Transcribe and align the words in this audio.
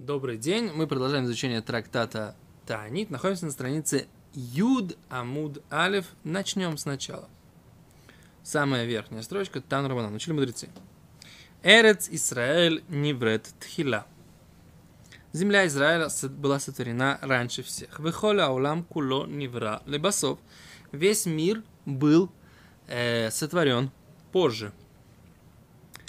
Добрый 0.00 0.38
день. 0.38 0.72
Мы 0.74 0.88
продолжаем 0.88 1.24
изучение 1.24 1.62
трактата 1.62 2.34
Таанит. 2.66 3.10
Находимся 3.10 3.46
на 3.46 3.52
странице 3.52 4.08
Юд 4.32 4.98
Амуд 5.08 5.62
Алев. 5.70 6.06
Начнем 6.24 6.76
сначала. 6.78 7.28
Самая 8.42 8.86
верхняя 8.86 9.22
строчка 9.22 9.60
Тан 9.60 9.86
Рамана. 9.86 10.12
Учили 10.12 10.34
мудрецы. 10.34 10.68
Эрец 11.62 12.08
Исраэль 12.10 12.82
Ниврет 12.88 13.54
Тхила. 13.60 14.04
Земля 15.32 15.64
Израиля 15.68 16.08
была 16.28 16.58
сотворена 16.58 17.20
раньше 17.22 17.62
всех. 17.62 18.00
Выхоля 18.00 18.46
аулам 18.46 18.82
куло 18.82 19.26
нивра 19.26 19.80
лебасов. 19.86 20.40
Весь 20.90 21.24
мир 21.24 21.62
был 21.86 22.32
э, 22.88 23.30
сотворен 23.30 23.92
позже. 24.32 24.72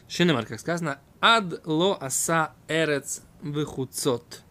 Шинемар, 0.07 0.47
как 0.47 0.59
сказано, 0.59 0.99
ад 1.21 1.61
ло 1.67 1.95
аса 2.01 2.53
эрец 2.67 3.21
выхуцот. 3.45 4.41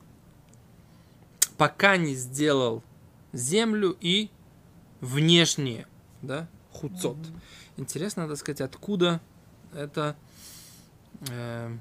Пока 1.59 1.97
не 1.97 2.15
сделал 2.15 2.83
землю 3.33 3.97
и 4.01 4.31
внешнее, 5.01 5.87
да, 6.23 6.49
хуцот. 6.73 7.17
Mm-hmm. 7.17 7.41
Интересно, 7.77 8.23
надо 8.23 8.37
сказать, 8.37 8.61
откуда 8.61 9.21
это 9.73 10.17
э, 11.29 11.77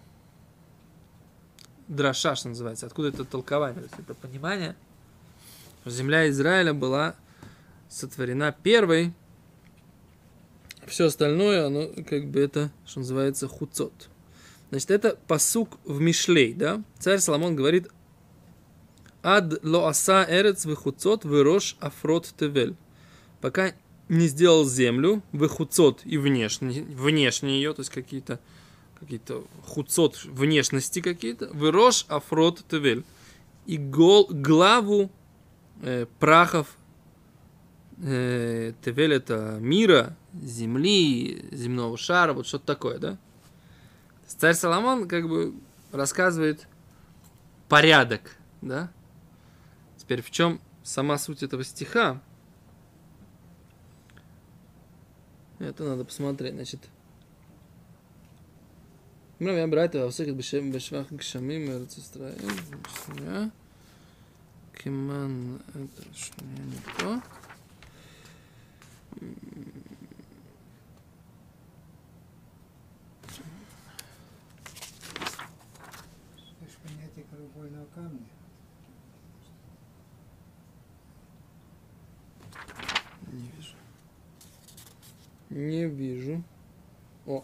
драша, 1.88 2.35
что 2.35 2.49
называется, 2.49 2.88
откуда 2.88 3.09
это 3.09 3.26
толкование, 3.26 3.82
то 3.82 3.88
есть 3.88 3.99
это 3.99 4.13
понимание. 4.16 4.76
Земля 5.85 6.30
Израиля 6.30 6.73
была 6.73 7.16
сотворена 7.90 8.52
первой, 8.52 9.13
все 10.88 11.05
остальное, 11.05 11.68
оно 11.68 11.90
как 12.07 12.27
бы 12.27 12.40
это, 12.40 12.71
что 12.85 12.99
называется, 12.99 13.48
хуцот. 13.48 14.09
Значит, 14.73 14.90
это 14.90 15.20
посук 15.27 15.77
в 15.86 16.02
Мишлей, 16.02 16.52
да? 16.55 16.82
Царь 16.98 17.20
Соломон 17.20 17.55
говорит, 17.55 17.90
Ад 19.22 19.63
ло 19.63 19.88
аса 19.88 20.26
эрец 20.27 20.65
выхуцот 20.65 21.26
вырош 21.26 21.77
афрот 21.80 22.34
тевель. 22.40 22.76
Пока 23.40 23.74
не 24.10 24.26
сделал 24.26 24.65
землю, 24.65 25.21
выхуцот 25.32 26.02
и 26.05 26.18
внешне, 26.18 26.82
внешне 26.82 27.57
ее, 27.57 27.74
то 27.74 27.82
есть 27.82 27.91
какие-то 27.91 28.40
какие-то 28.99 29.46
хуцот 29.63 30.24
внешности 30.24 31.02
какие-то, 31.02 31.49
вырош 31.54 32.08
афрот 32.08 32.63
тевель. 32.68 33.04
И 33.68 33.77
гол, 33.77 34.27
главу 34.32 35.12
э, 35.84 36.08
прахов 36.20 36.80
э, 38.02 38.74
тевель 38.84 39.13
это 39.13 39.60
мира, 39.62 40.18
земли, 40.34 41.46
земного 41.52 41.96
шара, 41.96 42.34
вот 42.34 42.48
что-то 42.48 42.65
такое, 42.65 42.98
да? 42.98 43.20
Царь 44.37 44.53
Соломон 44.55 45.07
как 45.07 45.27
бы 45.27 45.53
рассказывает 45.91 46.67
порядок, 47.70 48.35
да? 48.62 48.91
Теперь 49.98 50.21
в 50.21 50.31
чем 50.31 50.59
сама 50.84 51.17
суть 51.17 51.43
этого 51.43 51.63
стиха? 51.63 52.21
Это 55.59 55.84
надо 55.84 56.03
посмотреть, 56.03 56.53
значит. 56.55 56.90
Ну, 59.40 59.51
я 59.51 59.67
брать 59.67 59.93
его 59.93 60.09
всех 60.09 60.35
бешвах 60.35 61.12
гшамим 61.12 61.70
Эрц 61.70 61.97
Исраэль. 61.97 63.51
Киман, 64.84 65.62
это 65.69 66.18
что 66.18 66.44
не 66.44 66.78
то. 66.97 67.22
Камня. 78.03 78.19
Не 83.31 83.50
вижу. 83.56 83.75
Не 85.50 85.88
вижу. 85.88 86.44
О. 87.25 87.44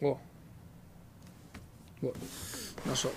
О. 0.00 0.20
Вот. 2.00 2.16
Нашел. 2.84 3.12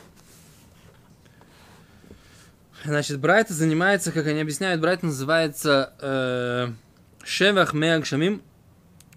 Значит, 2.83 3.19
Брайт 3.19 3.49
занимается, 3.49 4.11
как 4.11 4.27
они 4.27 4.39
объясняют, 4.39 4.79
Брайт 4.79 5.03
называется 5.03 5.93
э, 5.99 6.69
Шевах 7.23 7.73
Меаг 7.73 8.05
Шамим 8.05 8.41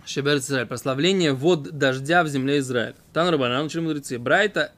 Шебер 0.04 0.38
Израиль. 0.38 0.66
Прославление 0.66 1.32
вод 1.32 1.62
дождя 1.70 2.24
в 2.24 2.28
земле 2.28 2.58
Израиля. 2.58 2.96
Тан 3.12 3.28
Рабанан, 3.28 3.66
учили 3.66 3.82
мудрецы. 3.82 4.18
Брайта 4.18 4.72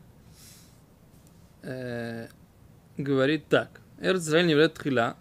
Э, 1.64 2.28
говорит 2.96 3.48
так. 3.48 3.80
Эрц 3.98 4.28
не 4.28 4.50
является 4.50 4.82
хила". 4.82 5.16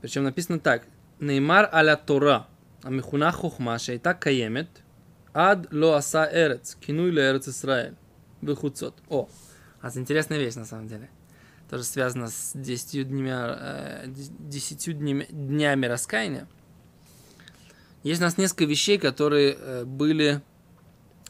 Причем 0.00 0.24
написано 0.24 0.58
так. 0.58 0.86
Неймар 1.20 1.68
аля 1.72 1.96
Тора, 1.96 2.46
амихуна 2.82 3.32
хохма, 3.32 3.78
шайта 3.78 4.14
каемет, 4.14 4.68
ад 5.32 5.72
ло 5.72 5.94
аса 5.94 6.28
эрец, 6.30 6.74
кинуй 6.74 7.10
ле 7.10 7.30
эрец 7.30 7.48
Израиль, 7.48 7.94
выхуцот. 8.42 8.94
О, 9.08 9.28
а 9.80 9.90
интересная 9.94 10.38
вещь 10.38 10.54
на 10.54 10.66
самом 10.66 10.88
деле 10.88 11.08
тоже 11.70 11.84
связано 11.84 12.28
с 12.28 12.52
10 12.54 13.08
днями, 13.08 13.32
э, 13.32 14.04
10 14.06 14.98
днями, 14.98 15.26
днями 15.30 15.86
раскаяния. 15.86 16.46
Есть 18.02 18.20
у 18.20 18.24
нас 18.24 18.36
несколько 18.36 18.64
вещей, 18.64 18.98
которые 18.98 19.56
э, 19.58 19.84
были 19.84 20.42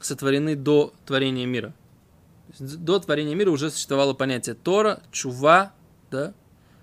сотворены 0.01 0.57
до 0.57 0.93
творения 1.07 1.47
мира. 1.47 1.73
До 2.59 2.99
творения 2.99 3.35
мира 3.35 3.51
уже 3.51 3.71
существовало 3.71 4.15
понятие 4.15 4.55
Тора, 4.55 5.03
Чува, 5.11 5.73
да, 6.11 6.35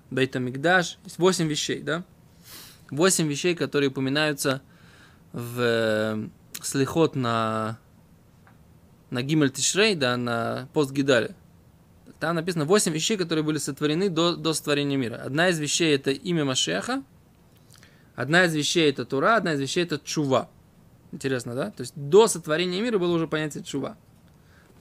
Бейтамикдаш. 0.10 0.98
Есть 1.04 1.20
восемь 1.20 1.48
вещей, 1.48 1.82
да? 1.82 2.04
Восемь 2.90 3.28
вещей, 3.28 3.56
которые 3.56 3.90
упоминаются 3.90 4.62
в 5.32 5.60
э, 5.60 6.28
слихот 6.62 7.16
на, 7.16 7.80
на 9.10 9.22
Гимель 9.22 9.52
Тишрей, 9.52 9.96
да, 9.96 10.18
на 10.18 10.68
пост 10.74 10.92
Гидале. 10.92 11.36
Там 12.20 12.36
написано 12.36 12.66
восемь 12.66 12.92
вещей, 12.92 13.18
которые 13.18 13.44
были 13.44 13.58
сотворены 13.58 14.10
до, 14.10 14.36
до 14.36 14.54
сотворения 14.54 14.98
мира. 14.98 15.16
Одна 15.16 15.50
из 15.50 15.58
вещей 15.58 15.96
это 15.96 16.12
имя 16.12 16.44
Машеха, 16.44 17.04
одна 18.16 18.46
из 18.46 18.54
вещей 18.54 18.90
это 18.90 19.06
Тура, 19.06 19.38
одна 19.38 19.54
из 19.54 19.62
вещей 19.62 19.84
это 19.84 20.00
Чува. 20.04 20.50
Интересно, 21.12 21.56
да? 21.56 21.72
То 21.72 21.82
есть 21.82 21.94
до 21.96 22.28
сотворения 22.28 22.82
мира 22.82 22.98
было 22.98 23.14
уже 23.14 23.28
понятие 23.28 23.64
чува. 23.64 23.98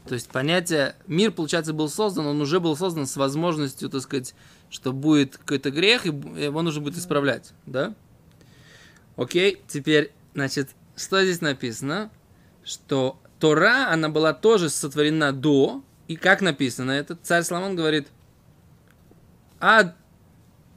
То 0.06 0.14
есть 0.14 0.28
понятие, 0.30 0.94
мир, 1.06 1.30
получается, 1.30 1.72
был 1.72 1.88
создан, 1.88 2.26
он 2.26 2.41
уже 2.41 2.58
был 2.58 2.76
создан 2.76 3.06
с 3.06 3.16
возможностью, 3.16 3.91
так 3.91 4.00
сказать, 4.00 4.34
что 4.70 4.92
будет 4.92 5.36
какой-то 5.36 5.70
грех, 5.70 6.06
и 6.06 6.08
его 6.08 6.62
нужно 6.62 6.80
будет 6.80 6.96
исправлять, 6.96 7.52
да? 7.66 7.94
Окей, 9.16 9.60
теперь, 9.69 10.12
значит, 10.34 10.70
что 10.96 11.22
здесь 11.22 11.40
написано? 11.40 12.10
Что 12.64 13.20
Тора, 13.38 13.90
она 13.90 14.08
была 14.08 14.32
тоже 14.32 14.70
сотворена 14.70 15.32
до, 15.32 15.82
и 16.08 16.16
как 16.16 16.40
написано 16.40 16.92
это? 16.92 17.16
Царь 17.16 17.42
Соломон 17.42 17.76
говорит, 17.76 18.08
а, 19.60 19.94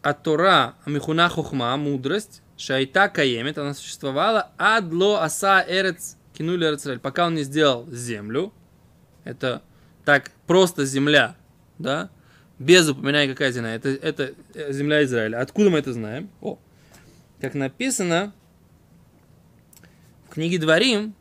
а 0.02 0.14
Тора, 0.14 0.76
амихуна 0.86 1.30
хухма, 1.30 1.76
мудрость, 1.78 2.42
Шайта 2.66 3.10
Каемет, 3.10 3.58
она 3.58 3.74
существовала, 3.74 4.52
Адло 4.58 5.22
Аса 5.22 5.66
Эрец 5.68 6.16
кинули 6.34 6.66
Эрцрель, 6.66 7.00
пока 7.00 7.28
он 7.28 7.36
не 7.36 7.44
сделал 7.44 7.86
землю, 7.92 8.54
это 9.26 9.62
так 10.06 10.32
просто 10.48 10.86
земля, 10.86 11.36
да, 11.78 12.10
без 12.60 12.88
упоминания 12.88 13.30
какая 13.30 13.52
земля, 13.52 13.76
это, 13.76 13.90
это 13.90 14.34
э, 14.54 14.72
земля 14.72 15.04
Израиля. 15.04 15.42
Откуда 15.42 15.72
мы 15.72 15.80
это 15.80 15.92
знаем? 15.92 16.30
О, 16.40 16.58
как 17.42 17.54
написано 17.54 18.34
в 20.28 20.30
книге 20.30 20.58
Дворим, 20.58 21.16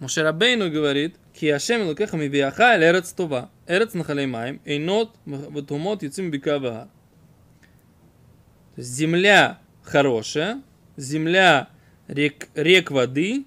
Мушерабейну 0.00 0.68
говорит, 0.68 1.14
Киашем 1.32 1.86
лукеха 1.86 2.16
ми 2.16 2.28
биаха 2.28 2.74
эль 2.74 2.82
эрец 2.82 3.12
това, 3.12 3.50
эрец 3.68 3.94
нахалеймаем, 3.94 4.60
эйнот 4.64 5.14
ватумот 5.26 6.02
юцим 6.02 6.32
бикавага. 6.32 6.88
Земля 8.76 9.60
хорошая, 9.84 10.60
земля 10.96 11.68
рек, 12.08 12.48
рек 12.54 12.90
воды, 12.90 13.44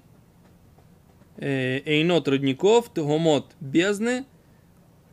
э, 1.38 1.82
эйнот 1.86 2.28
родников, 2.28 2.90
тугомот 2.90 3.52
бездны, 3.60 4.26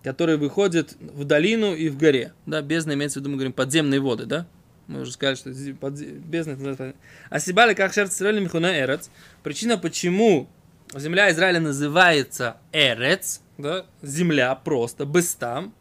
которые 0.03 0.39
выходят 0.39 0.97
в 1.01 1.25
долину 1.25 1.75
и 1.75 1.89
в 1.89 1.97
горе. 1.97 2.33
Да, 2.47 2.63
бездна 2.63 2.93
имеется 2.95 3.19
в 3.19 3.23
виду, 3.23 3.31
мы 3.31 3.37
говорим, 3.37 3.53
подземные 3.53 4.01
воды, 4.01 4.27
да? 4.27 4.47
Мы 4.89 5.03
уже 5.03 5.13
сказали, 5.13 5.37
что 5.37 5.75
под, 5.81 5.95
бездна 5.95 6.55
называется... 6.55 6.95
А 7.31 7.39
сибали 7.39 7.75
как 7.75 7.97
Израиля 7.97 8.41
михуна 8.41 8.79
эрец. 8.79 9.11
Причина, 9.43 9.79
почему 9.79 10.49
земля 10.95 11.31
Израиля 11.31 11.61
называется 11.61 12.57
эрец, 12.73 13.41
да, 13.59 13.87
земля 14.03 14.55
просто, 14.55 15.05
без 15.05 15.35
там. 15.35 15.75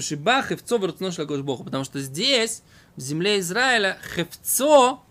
Шибах 0.00 0.48
хевцо 0.48 0.78
Богу, 0.78 1.62
потому 1.62 1.84
что 1.84 2.00
здесь, 2.00 2.62
в 2.96 3.00
земле 3.00 3.38
Израиля, 3.38 3.96
хевцо 4.14 5.04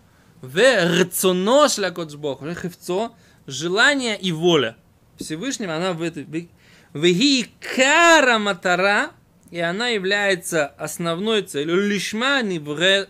в 0.44 1.02
рцоно 1.02 1.68
шлякодж 1.68 2.16
Бог, 2.16 2.40
хевцо, 2.40 3.14
желание 3.46 4.18
и 4.18 4.32
воля. 4.32 4.76
Всевышнего, 5.16 5.76
она 5.76 5.92
в 5.92 6.02
этой... 6.02 6.50
Веги 6.92 7.50
кара 7.74 8.38
матара, 8.38 9.10
и 9.50 9.58
она 9.58 9.88
является 9.88 10.66
основной 10.66 11.42
целью 11.42 11.76
лишма 11.76 12.40
нибра 12.42 13.08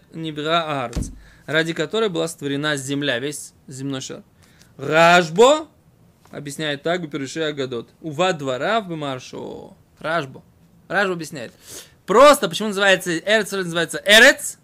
арц, 0.85 1.11
ради 1.45 1.75
которой 1.75 2.09
была 2.09 2.27
створена 2.29 2.77
земля, 2.77 3.19
весь 3.19 3.53
земной 3.67 4.01
шар. 4.01 4.23
Рашбо 4.79 5.69
объясняет 6.31 6.83
так, 6.83 7.11
Переши 7.11 7.43
Агадот. 7.43 7.91
Ува 8.01 8.33
двора 8.33 8.81
в 8.81 8.89
Бимаршо. 8.89 9.77
Рашбо. 9.99 10.43
Рашбо 10.89 11.13
объясняет. 11.13 11.53
Просто, 12.07 12.49
почему 12.49 12.69
называется 12.69 13.19
Эрец, 13.19 13.53
называется 13.53 14.03
Эрец? 14.05 14.59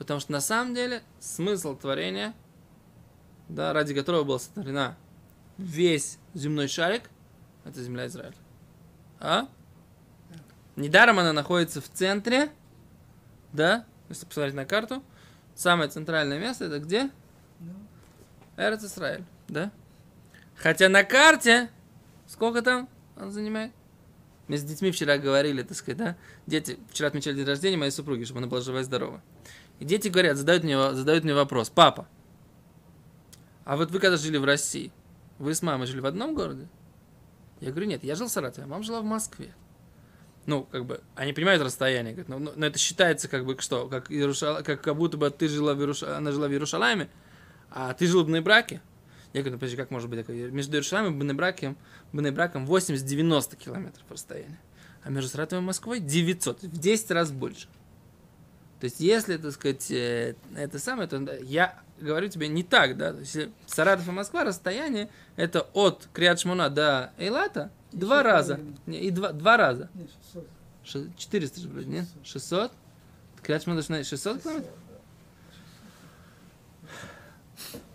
Потому 0.00 0.18
что 0.18 0.32
на 0.32 0.40
самом 0.40 0.74
деле 0.74 1.02
смысл 1.18 1.76
творения, 1.76 2.32
да, 3.50 3.74
ради 3.74 3.94
которого 3.94 4.24
была 4.24 4.38
сотворена 4.38 4.96
весь 5.58 6.18
земной 6.32 6.68
шарик, 6.68 7.10
это 7.66 7.82
земля 7.82 8.06
Израиля. 8.06 8.34
А? 9.18 9.46
Недаром 10.74 11.18
она 11.18 11.34
находится 11.34 11.82
в 11.82 11.90
центре, 11.90 12.50
да, 13.52 13.84
если 14.08 14.24
посмотреть 14.24 14.54
на 14.54 14.64
карту, 14.64 15.04
самое 15.54 15.90
центральное 15.90 16.38
место 16.38 16.64
это 16.64 16.78
где? 16.78 17.10
Эрец 18.56 18.82
Израиль, 18.82 19.24
да? 19.48 19.70
Хотя 20.56 20.88
на 20.88 21.04
карте, 21.04 21.68
сколько 22.26 22.62
там 22.62 22.88
он 23.18 23.32
занимает? 23.32 23.70
Мы 24.48 24.56
с 24.56 24.64
детьми 24.64 24.92
вчера 24.92 25.18
говорили, 25.18 25.62
так 25.62 25.76
сказать, 25.76 25.98
да? 25.98 26.16
Дети, 26.46 26.78
вчера 26.88 27.08
отмечали 27.08 27.36
день 27.36 27.46
рождения 27.46 27.76
моей 27.76 27.92
супруги, 27.92 28.24
чтобы 28.24 28.38
она 28.38 28.46
была 28.46 28.62
жива 28.62 28.80
и 28.80 28.82
здорова. 28.82 29.20
И 29.80 29.84
дети 29.84 30.08
говорят, 30.08 30.36
задают 30.36 30.62
мне, 30.62 30.76
задают 30.94 31.24
мне 31.24 31.34
вопрос, 31.34 31.70
папа, 31.70 32.06
а 33.64 33.76
вот 33.76 33.90
вы 33.90 33.98
когда 33.98 34.16
жили 34.16 34.36
в 34.36 34.44
России, 34.44 34.92
вы 35.38 35.54
с 35.54 35.62
мамой 35.62 35.86
жили 35.86 36.00
в 36.00 36.06
одном 36.06 36.34
городе? 36.34 36.68
Я 37.60 37.70
говорю, 37.70 37.86
нет, 37.86 38.04
я 38.04 38.14
жил 38.14 38.28
в 38.28 38.30
Саратове, 38.30 38.64
а 38.64 38.68
мама 38.68 38.82
жила 38.82 39.00
в 39.00 39.04
Москве. 39.04 39.54
Ну, 40.46 40.64
как 40.64 40.84
бы, 40.84 41.00
они 41.14 41.32
понимают 41.32 41.62
расстояние, 41.62 42.12
говорят, 42.12 42.28
но, 42.28 42.38
но, 42.38 42.52
но 42.56 42.66
это 42.66 42.78
считается 42.78 43.28
как 43.28 43.44
бы 43.44 43.56
что, 43.58 43.88
как, 43.88 44.10
Иерушал, 44.10 44.62
как, 44.62 44.80
как 44.80 44.96
будто 44.96 45.16
бы 45.16 45.30
ты 45.30 45.48
жила 45.48 45.74
в 45.74 45.80
Иеруш... 45.80 46.02
она 46.02 46.32
жила 46.32 46.48
в 46.48 46.50
Иерушалайме, 46.50 47.08
а 47.70 47.94
ты 47.94 48.06
жил 48.06 48.24
в 48.24 48.26
Бнебраке. 48.26 48.80
Я 49.32 49.42
говорю, 49.42 49.52
ну, 49.54 49.58
подожди, 49.60 49.76
как 49.76 49.90
может 49.90 50.10
быть 50.10 50.18
такое? 50.20 50.50
Между 50.50 50.72
Иерушалимом 50.74 51.14
и 51.14 51.18
Бнебраком, 51.18 51.76
Бнебраком 52.12 52.66
80-90 52.66 53.56
километров 53.56 54.04
расстояние. 54.10 54.58
А 55.02 55.10
между 55.10 55.30
Саратовым 55.30 55.64
и 55.64 55.66
Москвой 55.68 56.00
900, 56.00 56.62
в 56.62 56.78
10 56.78 57.10
раз 57.12 57.30
больше. 57.30 57.68
То 58.80 58.84
есть, 58.84 58.98
если, 58.98 59.36
так 59.36 59.52
сказать, 59.52 59.90
э, 59.90 60.34
это 60.56 60.78
самое, 60.78 61.06
то 61.06 61.18
я 61.42 61.78
говорю 62.00 62.28
тебе 62.28 62.48
не 62.48 62.62
так, 62.62 62.96
да. 62.96 63.12
То 63.12 63.20
есть, 63.20 63.38
Саратов 63.66 64.08
и 64.08 64.10
Москва 64.10 64.42
расстояние 64.42 65.10
это 65.36 65.66
от 65.74 66.08
Криадшмуна 66.14 66.70
до 66.70 67.12
Эйлата 67.18 67.70
два 67.92 68.22
раза. 68.22 68.58
Не, 68.86 68.98
и 69.00 69.10
два, 69.10 69.32
два 69.32 69.58
раза. 69.58 69.90
Нет, 69.94 70.08
600. 70.84 71.16
400 71.16 71.60
же 71.60 71.68
вроде, 71.68 71.86
нет? 71.88 72.06
600? 72.24 72.72
Криадшмуна 73.42 73.76
должна 73.76 74.02
600 74.02 74.42
километров? 74.42 74.74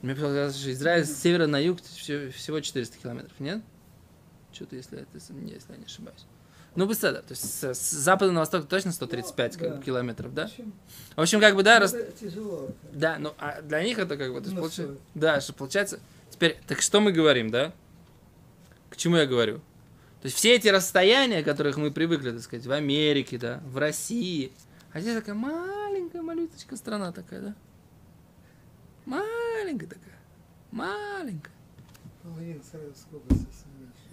Мне 0.04 0.14
показалось, 0.14 0.56
что 0.56 0.72
Израиль 0.72 1.06
с 1.06 1.18
севера 1.18 1.48
на 1.48 1.58
юг 1.58 1.82
всего 1.82 2.60
400 2.60 2.98
километров, 3.00 3.40
нет? 3.40 3.64
Что-то, 4.54 4.76
если, 4.76 5.00
это, 5.00 5.10
если 5.16 5.34
я 5.34 5.78
не 5.78 5.86
ошибаюсь. 5.86 6.26
Ну, 6.76 6.86
быстро, 6.88 7.12
да. 7.14 7.22
То 7.22 7.32
есть 7.32 7.44
с, 7.44 7.64
с 7.74 7.92
запада 7.92 8.32
на 8.32 8.42
восток 8.42 8.68
точно 8.68 8.92
135 8.92 9.54
Ну, 9.54 9.60
как 9.60 9.78
да. 9.78 9.82
километров, 9.82 10.34
да? 10.34 10.48
В 10.48 10.50
общем, 10.52 10.74
В 11.16 11.22
общем, 11.22 11.40
как 11.40 11.56
бы, 11.56 11.64
да, 11.64 11.80
рас... 11.80 11.94
это 11.94 12.12
тяжело. 12.12 12.70
Да, 12.92 13.18
ну, 13.18 13.34
а 13.38 13.62
для 13.62 13.84
них 13.84 13.98
это 13.98 14.18
как 14.18 14.34
бы, 14.34 14.42
то 14.42 14.50
есть, 14.50 14.56
Ну, 14.60 14.68
всё. 14.70 14.98
да, 15.14 15.40
что 15.40 15.54
получается, 15.54 16.00
теперь, 16.30 16.58
так 16.68 16.82
что 16.82 17.00
мы 17.00 17.12
говорим, 17.14 17.50
да? 17.50 17.72
К 18.90 18.98
чему 18.98 19.16
я 19.16 19.26
говорю? 19.26 19.58
То 20.22 20.28
есть 20.28 20.36
все 20.38 20.56
эти 20.56 20.68
расстояния, 20.68 21.44
которых 21.44 21.78
мы 21.78 21.92
привыкли, 21.92 22.32
так 22.32 22.42
сказать, 22.42 22.66
в 22.66 22.72
Америке, 22.72 23.38
да, 23.38 23.62
в 23.66 23.78
России, 23.78 24.52
а 24.92 25.00
здесь 25.00 25.16
такая 25.16 25.36
маленькая, 25.36 26.22
малюточка 26.22 26.76
страна 26.76 27.12
такая, 27.12 27.42
да? 27.42 27.56
Маленькая 29.06 29.88
такая, 29.88 30.18
маленькая. 30.72 31.52
Половина 32.24 32.60
Саратовской 32.72 33.20
области. 33.20 33.46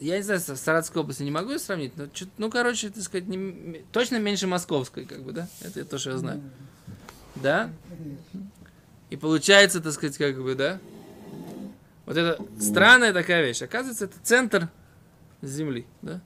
Я 0.03 0.17
не 0.17 0.23
знаю, 0.23 0.41
с 0.41 0.45
Саратовской 0.45 1.01
области 1.01 1.23
не 1.23 1.31
могу 1.31 1.51
её 1.51 1.59
сравнить, 1.61 1.97
но, 1.97 2.09
ну, 2.37 2.51
короче, 2.51 2.91
так 2.91 3.05
сказать, 3.05 3.29
не 3.29 3.85
точно 3.93 4.19
меньше 4.19 4.49
московской, 4.49 5.05
как 5.05 5.23
бы, 5.23 5.31
да? 5.31 5.49
Это 5.61 5.85
то, 5.85 5.97
что 5.97 6.11
я 6.11 6.17
знаю. 6.19 6.43
Да? 7.37 7.71
И 9.11 9.17
получается, 9.17 9.81
так 9.81 9.93
сказать, 9.93 10.19
как 10.19 10.43
бы, 10.43 10.57
да? 10.57 10.81
Вот 12.05 12.17
это 12.17 12.45
странная 12.61 13.13
такая 13.13 13.47
вещь. 13.47 13.63
Оказывается, 13.63 14.07
это 14.07 14.17
центр 14.25 14.69
земли, 15.41 15.87
да? 16.03 16.21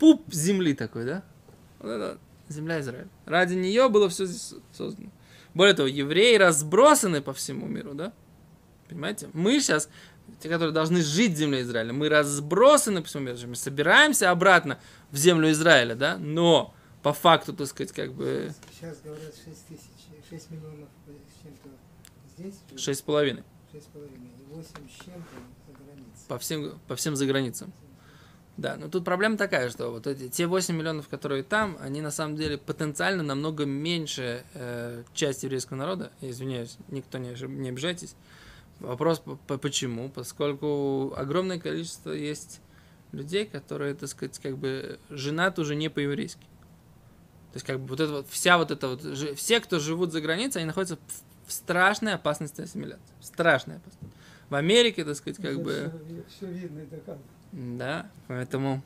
Пуп 0.00 0.32
земли 0.32 0.74
такой, 0.74 1.04
да? 1.04 1.22
Вот 1.78 1.90
это 1.90 2.18
земля 2.48 2.80
Израиля. 2.80 3.06
Ради 3.26 3.54
нее 3.54 3.88
было 3.88 4.08
все 4.08 4.26
здесь 4.26 4.54
создано. 4.72 5.10
Более 5.54 5.74
того, 5.74 5.86
евреи 5.86 6.36
разбросаны 6.36 7.22
по 7.22 7.32
всему 7.32 7.68
миру, 7.68 7.94
да? 7.94 8.12
Понимаете? 8.88 9.28
Мы 9.34 9.60
сейчас, 9.60 9.88
те, 10.40 10.48
которые 10.48 10.72
должны 10.72 11.02
жить 11.02 11.32
в 11.32 11.36
земле 11.36 11.62
Израиля, 11.62 11.92
мы 11.92 12.08
разбросаны 12.08 13.02
по 13.02 13.08
всему 13.08 13.24
миру. 13.24 13.38
Мы 13.46 13.56
собираемся 13.56 14.30
обратно 14.30 14.78
в 15.10 15.16
землю 15.16 15.50
Израиля, 15.50 15.94
да? 15.94 16.16
Но 16.18 16.74
по 17.02 17.12
факту, 17.12 17.52
так 17.52 17.66
сказать, 17.66 17.92
как 17.92 18.12
бы 18.12 18.52
Сейчас 18.72 19.00
говорят 19.00 19.34
6 19.34 19.66
тысяч, 19.66 19.80
6 20.30 20.50
миллионов 20.50 20.88
с 21.06 21.42
чем-то 21.42 21.68
здесь, 22.36 22.54
шесть 22.80 23.00
с 23.00 23.02
половиной. 23.02 23.42
6,5 23.72 24.06
и 24.06 24.54
8 24.54 24.64
с 24.64 25.04
чем-то 25.04 25.34
за 25.66 25.72
границей. 25.72 26.28
по 26.28 26.38
всем, 26.38 26.78
по 26.86 26.96
всем 26.96 27.16
заграницам. 27.16 27.72
Да, 28.56 28.76
но 28.76 28.88
тут 28.88 29.04
проблема 29.04 29.36
такая, 29.36 29.70
что 29.70 29.90
вот 29.90 30.08
эти, 30.08 30.28
те 30.28 30.46
8 30.46 30.74
миллионов, 30.74 31.08
которые 31.08 31.44
там, 31.44 31.78
они 31.80 32.00
на 32.00 32.10
самом 32.10 32.34
деле 32.34 32.58
потенциально 32.58 33.22
намного 33.22 33.64
меньше 33.64 34.44
э, 34.54 35.04
часть 35.14 35.44
еврейского 35.44 35.76
народа. 35.76 36.10
Я 36.20 36.30
извиняюсь, 36.30 36.76
никто 36.88 37.18
не, 37.18 37.30
не 37.46 37.68
обижайтесь. 37.68 38.16
Вопрос 38.80 39.18
по- 39.18 39.36
по- 39.36 39.58
почему? 39.58 40.08
Поскольку 40.08 41.12
огромное 41.16 41.58
количество 41.58 42.12
есть 42.12 42.60
людей, 43.12 43.46
которые, 43.46 43.94
так 43.94 44.08
сказать, 44.08 44.38
как 44.38 44.56
бы 44.58 44.98
женаты 45.10 45.60
уже 45.62 45.74
не 45.74 45.88
по-еврейски. 45.88 46.40
То 46.40 47.54
есть, 47.54 47.66
как 47.66 47.80
бы 47.80 47.88
вот 47.88 48.00
это 48.00 48.12
вот, 48.12 48.28
вся 48.28 48.58
вот 48.58 48.70
эта 48.70 48.88
вот, 48.88 49.02
все, 49.36 49.60
кто 49.60 49.78
живут 49.78 50.12
за 50.12 50.20
границей, 50.20 50.60
они 50.60 50.66
находятся 50.66 50.98
в, 51.46 51.52
страшной 51.52 52.14
опасности 52.14 52.60
ассимиляции. 52.60 53.14
Страшной 53.22 53.76
опасности. 53.76 54.16
В 54.50 54.54
Америке, 54.54 55.04
так 55.04 55.16
сказать, 55.16 55.40
как 55.40 55.62
бы... 55.62 55.92
Все, 56.28 56.46
видно 56.46 56.80
и 56.80 56.86
доказано. 56.86 57.24
Да, 57.52 58.10
поэтому 58.26 58.82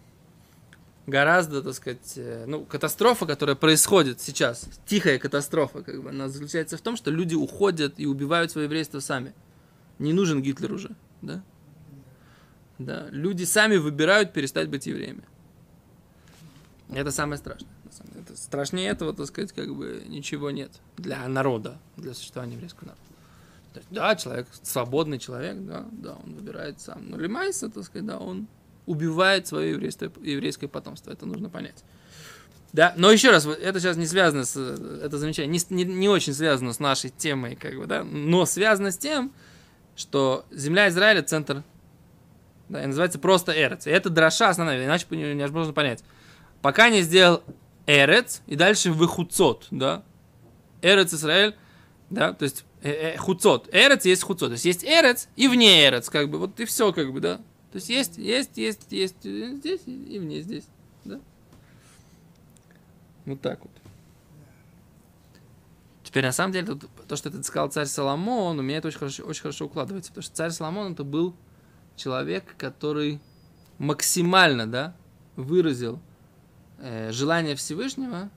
гораздо, 1.07 1.63
так 1.63 1.75
сказать, 1.75 2.13
э, 2.17 2.45
ну, 2.47 2.65
катастрофа, 2.65 3.27
которая 3.27 3.57
происходит 3.57 4.21
сейчас, 4.21 4.69
тихая 4.87 5.19
катастрофа, 5.19 5.83
как 5.83 6.01
бы, 6.03 6.11
она 6.11 6.29
заключается 6.29 6.77
в 6.77 6.81
том, 6.81 6.97
что 6.97 7.11
люди 7.11 7.35
уходят 7.35 7.95
и 7.97 8.07
убивают 8.07 8.53
свое 8.53 8.67
еврейство 8.67 9.01
сами. 9.01 9.35
Не 10.03 10.13
нужен 10.13 10.43
Гитлер 10.43 10.73
уже, 10.73 10.91
да? 11.23 11.43
Да, 12.79 13.07
люди 13.11 13.45
сами 13.45 13.77
выбирают 13.77 14.33
перестать 14.33 14.69
быть 14.69 14.87
евреями. 14.87 15.23
Это 16.91 17.11
самое 17.13 17.39
страшное. 17.39 17.71
Это 18.21 18.37
страшнее 18.37 18.91
этого, 18.91 19.13
так 19.15 19.27
сказать, 19.27 19.53
как 19.53 19.75
бы 19.75 20.05
ничего 20.09 20.51
нет 20.51 20.73
для 20.97 21.27
народа, 21.29 21.79
для 21.97 22.15
существования 22.15 22.55
еврейского 22.55 22.89
народа. 22.89 23.03
То 23.73 23.79
есть, 23.79 23.89
да, 23.91 24.17
человек, 24.17 24.49
свободный 24.63 25.19
человек, 25.19 25.57
да, 25.61 25.87
да, 25.93 26.15
он 26.15 26.35
выбирает 26.35 26.81
сам. 26.81 27.09
Но 27.09 27.17
Лимайса, 27.17 27.71
так 27.71 27.85
сказать, 27.85 28.07
да, 28.07 28.19
он 28.19 28.49
убивает 28.87 29.47
свое 29.47 29.71
еврейское, 29.71 30.11
еврейское 30.21 30.69
потомство. 30.69 31.11
Это 31.11 31.27
нужно 31.27 31.49
понять. 31.49 31.85
Да, 32.73 32.95
но 32.97 33.11
еще 33.11 33.31
раз, 33.31 33.47
это 33.47 33.81
сейчас 33.81 33.97
не 33.97 34.07
связано 34.07 34.45
с, 34.45 34.57
это 34.57 35.19
замечание, 35.19 35.61
не, 35.71 35.85
не, 35.85 35.85
не 35.85 36.09
очень 36.09 36.33
связано 36.33 36.73
с 36.73 36.81
нашей 36.81 37.11
темой, 37.11 37.55
как 37.55 37.77
бы, 37.77 37.87
да, 37.87 38.03
но 38.03 38.47
связано 38.47 38.91
с 38.91 38.97
тем, 38.97 39.31
что 39.97 40.45
земля 40.51 40.89
Израиля 40.89 41.23
центр, 41.23 41.63
да, 42.69 42.83
и 42.83 42.87
называется 42.87 43.19
просто 43.19 43.53
Эрец. 43.53 43.87
И 43.87 43.91
это 43.91 44.11
дроша 44.11 44.49
основная, 44.49 44.85
иначе 44.85 45.07
невозможно 45.11 45.73
понять. 45.73 46.03
Пока 46.63 46.91
не 46.91 47.03
сделал 47.03 47.43
Эрец, 47.87 48.43
и 48.47 48.57
дальше 48.57 48.93
выхуцот, 48.93 49.67
да, 49.71 50.03
Эрец 50.81 51.13
Израиль, 51.13 51.55
да, 52.11 52.33
то 52.35 52.43
есть 52.45 52.65
э, 52.83 52.91
э, 52.91 53.17
хуцот. 53.17 53.69
Эрец 53.73 54.05
есть 54.05 54.23
хуцот. 54.23 54.51
То 54.51 54.53
есть 54.53 54.65
есть 54.65 54.85
эрец 54.85 55.29
и 55.37 55.49
вне 55.49 55.87
эрец, 55.87 56.11
как 56.11 56.29
бы, 56.29 56.39
вот 56.39 56.61
и 56.61 56.65
все, 56.67 56.93
как 56.93 57.13
бы, 57.13 57.21
да. 57.21 57.39
То 57.73 57.77
есть 57.77 57.89
есть, 57.89 58.19
есть, 58.19 58.59
есть, 58.59 58.87
есть 58.91 59.23
здесь 59.23 59.81
и 59.87 60.19
вне 60.19 60.43
здесь, 60.43 60.65
да. 61.05 61.21
Вот 63.25 63.41
так 63.41 63.61
вот. 63.63 63.71
Теперь, 66.13 66.27
на 66.27 66.33
самом 66.33 66.53
деле, 66.53 66.67
тут, 66.67 66.91
то, 67.09 67.17
что 67.17 67.31
ты 67.31 67.43
сказал 67.43 67.71
царь 67.71 67.87
Соломон, 67.87 68.59
у 68.59 68.63
меня 68.63 68.77
это 68.77 68.89
очень 68.89 68.99
хорошо, 68.99 69.25
очень 69.25 69.41
хорошо 69.41 69.65
укладывается, 69.65 70.11
потому 70.11 70.23
что 70.23 70.37
царь 70.37 70.51
Соломон 70.51 70.93
это 70.93 71.05
был 71.05 71.35
человек, 71.97 72.55
который 72.59 73.19
максимально, 73.79 74.67
да, 74.67 74.95
выразил 75.37 76.01
э, 76.81 77.13
желание 77.13 77.57
Всевышнего 77.57 78.29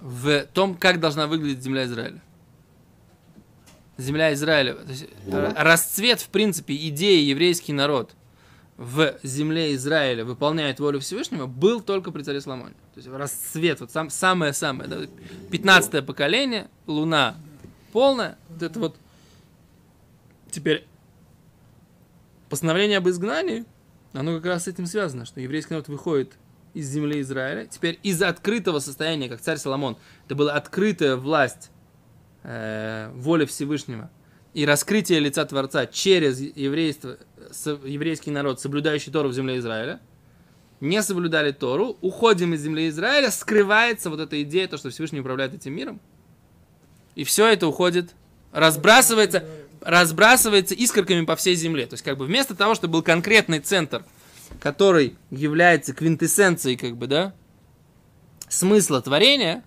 в 0.00 0.46
том, 0.52 0.76
как 0.76 1.00
должна 1.00 1.26
выглядеть 1.26 1.60
земля 1.64 1.84
Израиля. 1.86 2.22
Земля 3.98 4.32
Израиля. 4.32 4.74
То 4.74 4.90
есть, 4.92 5.06
р- 5.26 5.54
расцвет, 5.56 6.20
в 6.20 6.28
принципе, 6.28 6.76
идеи 6.86 7.24
еврейский 7.24 7.72
народ 7.72 8.14
в 8.76 9.18
земле 9.24 9.74
Израиля 9.74 10.24
выполняет 10.24 10.78
волю 10.78 11.00
Всевышнего, 11.00 11.46
был 11.46 11.80
только 11.80 12.12
при 12.12 12.22
царе 12.22 12.40
Соломоне. 12.40 12.74
Есть 13.00 13.08
расцвет, 13.08 13.80
вот 13.80 13.90
сам, 13.90 14.10
самое-самое, 14.10 14.86
да, 14.86 14.98
15 15.50 16.04
поколение, 16.04 16.68
луна 16.86 17.36
полная, 17.92 18.36
вот 18.50 18.62
это 18.62 18.78
вот 18.78 18.96
теперь 20.50 20.86
постановление 22.50 22.98
об 22.98 23.08
изгнании, 23.08 23.64
оно 24.12 24.36
как 24.36 24.44
раз 24.44 24.64
с 24.64 24.68
этим 24.68 24.84
связано, 24.84 25.24
что 25.24 25.40
еврейский 25.40 25.72
народ 25.72 25.88
выходит 25.88 26.34
из 26.74 26.88
земли 26.90 27.22
Израиля. 27.22 27.66
Теперь 27.66 27.98
из 28.02 28.20
открытого 28.20 28.80
состояния, 28.80 29.30
как 29.30 29.40
царь 29.40 29.56
Соломон, 29.56 29.96
это 30.26 30.34
была 30.34 30.52
открытая 30.52 31.16
власть 31.16 31.70
э, 32.42 33.10
воли 33.14 33.46
Всевышнего 33.46 34.10
и 34.52 34.66
раскрытие 34.66 35.20
лица 35.20 35.46
Творца 35.46 35.86
через 35.86 36.38
еврейство, 36.38 37.16
еврейский 37.82 38.30
народ, 38.30 38.60
соблюдающий 38.60 39.10
Тору 39.10 39.30
в 39.30 39.32
земле 39.32 39.56
Израиля, 39.56 40.00
не 40.80 41.02
соблюдали 41.02 41.52
Тору, 41.52 41.98
уходим 42.00 42.54
из 42.54 42.62
земли 42.62 42.88
Израиля, 42.88 43.30
скрывается 43.30 44.10
вот 44.10 44.20
эта 44.20 44.42
идея, 44.42 44.66
то, 44.66 44.78
что 44.78 44.90
Всевышний 44.90 45.20
управляет 45.20 45.54
этим 45.54 45.74
миром, 45.74 46.00
и 47.14 47.24
все 47.24 47.46
это 47.46 47.66
уходит, 47.66 48.14
разбрасывается, 48.52 49.44
разбрасывается 49.80 50.74
искорками 50.74 51.24
по 51.24 51.36
всей 51.36 51.54
земле. 51.54 51.86
То 51.86 51.94
есть, 51.94 52.04
как 52.04 52.16
бы 52.16 52.24
вместо 52.24 52.54
того, 52.54 52.74
чтобы 52.74 52.94
был 52.94 53.02
конкретный 53.02 53.60
центр, 53.60 54.04
который 54.60 55.16
является 55.30 55.92
квинтэссенцией, 55.92 56.76
как 56.76 56.96
бы, 56.96 57.06
да, 57.06 57.34
смысла 58.48 59.00
творения, 59.02 59.64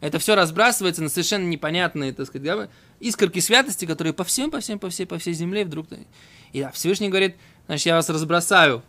это 0.00 0.18
все 0.18 0.34
разбрасывается 0.34 1.02
на 1.02 1.08
совершенно 1.08 1.46
непонятные, 1.46 2.12
так 2.12 2.26
сказать, 2.26 2.70
искорки 2.98 3.38
святости, 3.38 3.84
которые 3.84 4.12
по 4.12 4.24
всем, 4.24 4.50
по 4.50 4.60
всем, 4.60 4.78
по 4.78 4.90
всей, 4.90 5.06
по 5.06 5.18
всей 5.18 5.34
земле 5.34 5.64
вдруг... 5.64 5.86
И 6.52 6.60
да, 6.60 6.70
Всевышний 6.72 7.08
говорит, 7.08 7.36
значит, 7.66 7.86
я 7.86 7.94
вас 7.94 8.10
разбросаю 8.10 8.82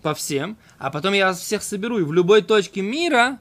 по 0.00 0.14
всем, 0.14 0.56
а 0.78 0.90
потом 0.90 1.14
я 1.14 1.26
вас 1.26 1.40
всех 1.40 1.62
соберу, 1.62 1.98
и 1.98 2.02
в 2.02 2.12
любой 2.12 2.42
точке 2.42 2.82
мира, 2.82 3.38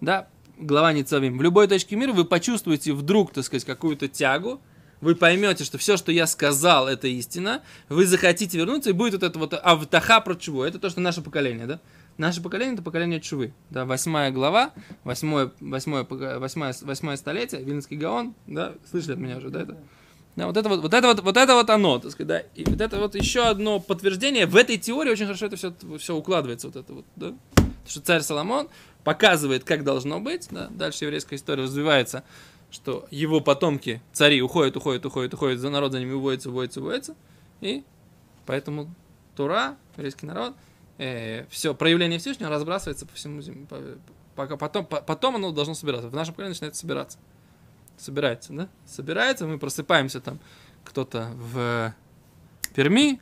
да, 0.00 0.28
глава 0.58 0.92
Ницавим, 0.92 1.38
в 1.38 1.42
любой 1.42 1.68
точке 1.68 1.96
мира 1.96 2.12
вы 2.12 2.24
почувствуете 2.24 2.92
вдруг, 2.92 3.32
так 3.32 3.44
сказать, 3.44 3.64
какую-то 3.64 4.08
тягу, 4.08 4.60
вы 5.02 5.16
поймете, 5.16 5.64
что 5.64 5.78
все, 5.78 5.96
что 5.96 6.12
я 6.12 6.26
сказал, 6.26 6.86
это 6.86 7.08
истина, 7.08 7.62
вы 7.88 8.06
захотите 8.06 8.56
вернуться, 8.56 8.90
и 8.90 8.92
будет 8.92 9.14
вот 9.14 9.22
это 9.24 9.38
вот 9.38 9.52
автаха 9.54 10.20
про 10.20 10.36
чего. 10.36 10.64
Это 10.64 10.78
то, 10.78 10.88
что 10.90 11.00
наше 11.00 11.22
поколение, 11.22 11.66
да? 11.66 11.80
Наше 12.18 12.40
поколение 12.40 12.74
это 12.74 12.84
поколение 12.84 13.20
чувы. 13.20 13.52
Да, 13.68 13.84
восьмая 13.84 14.30
глава, 14.30 14.72
восьмое, 15.02 15.50
восьмое, 15.60 16.06
восьмое, 16.08 16.72
восьмое 16.82 17.16
столетие, 17.16 17.64
Вильнинский 17.64 17.96
Гаон, 17.96 18.34
да, 18.46 18.74
слышали 18.88 19.14
от 19.14 19.18
меня 19.18 19.38
уже, 19.38 19.50
да, 19.50 19.62
это? 19.62 19.76
Да, 20.34 20.46
вот 20.46 20.56
это 20.56 20.68
вот, 20.68 20.80
вот 20.80 20.94
это 20.94 21.08
вот, 21.08 21.20
вот 21.20 21.36
это 21.36 21.54
вот 21.54 21.68
оно, 21.68 21.98
так 21.98 22.10
сказать, 22.10 22.28
да, 22.28 22.40
и 22.54 22.64
вот 22.64 22.80
это 22.80 22.98
вот 22.98 23.14
еще 23.14 23.44
одно 23.44 23.80
подтверждение, 23.80 24.46
в 24.46 24.56
этой 24.56 24.78
теории 24.78 25.10
очень 25.10 25.26
хорошо 25.26 25.46
это 25.46 25.56
все, 25.56 25.74
все 25.98 26.16
укладывается, 26.16 26.68
вот 26.68 26.76
это 26.76 26.92
вот, 26.94 27.04
да, 27.16 27.34
что 27.86 28.00
царь 28.00 28.22
Соломон 28.22 28.68
показывает, 29.04 29.64
как 29.64 29.84
должно 29.84 30.20
быть, 30.20 30.48
да, 30.50 30.68
дальше 30.70 31.04
еврейская 31.04 31.36
история 31.36 31.64
развивается, 31.64 32.24
что 32.70 33.06
его 33.10 33.42
потомки, 33.42 34.00
цари, 34.14 34.40
уходят, 34.40 34.74
уходят, 34.74 35.04
уходят, 35.04 35.34
уходят, 35.34 35.60
за 35.60 35.68
народ 35.68 35.92
за 35.92 35.98
ними 35.98 36.12
уводится, 36.12 36.48
уводится, 36.48 36.80
уводится, 36.80 37.14
и 37.60 37.84
поэтому 38.46 38.94
Тура, 39.36 39.76
еврейский 39.96 40.24
народ, 40.24 40.54
э, 40.96 41.44
все, 41.50 41.74
проявление 41.74 42.18
Всевышнего 42.18 42.48
разбрасывается 42.48 43.04
по 43.04 43.14
всему 43.14 43.42
земле, 43.42 43.66
пока 44.34 44.56
потом, 44.56 44.86
по, 44.86 45.00
потом 45.00 45.36
оно 45.36 45.52
должно 45.52 45.74
собираться. 45.74 46.08
В 46.08 46.14
нашем 46.14 46.34
поколении 46.34 46.54
начинает 46.54 46.76
собираться. 46.76 47.18
Собирается, 47.96 48.52
да? 48.52 48.68
Собирается, 48.86 49.46
мы 49.46 49.58
просыпаемся 49.58 50.20
там, 50.20 50.40
кто-то 50.84 51.30
в 51.34 51.94
Перми, 52.74 53.20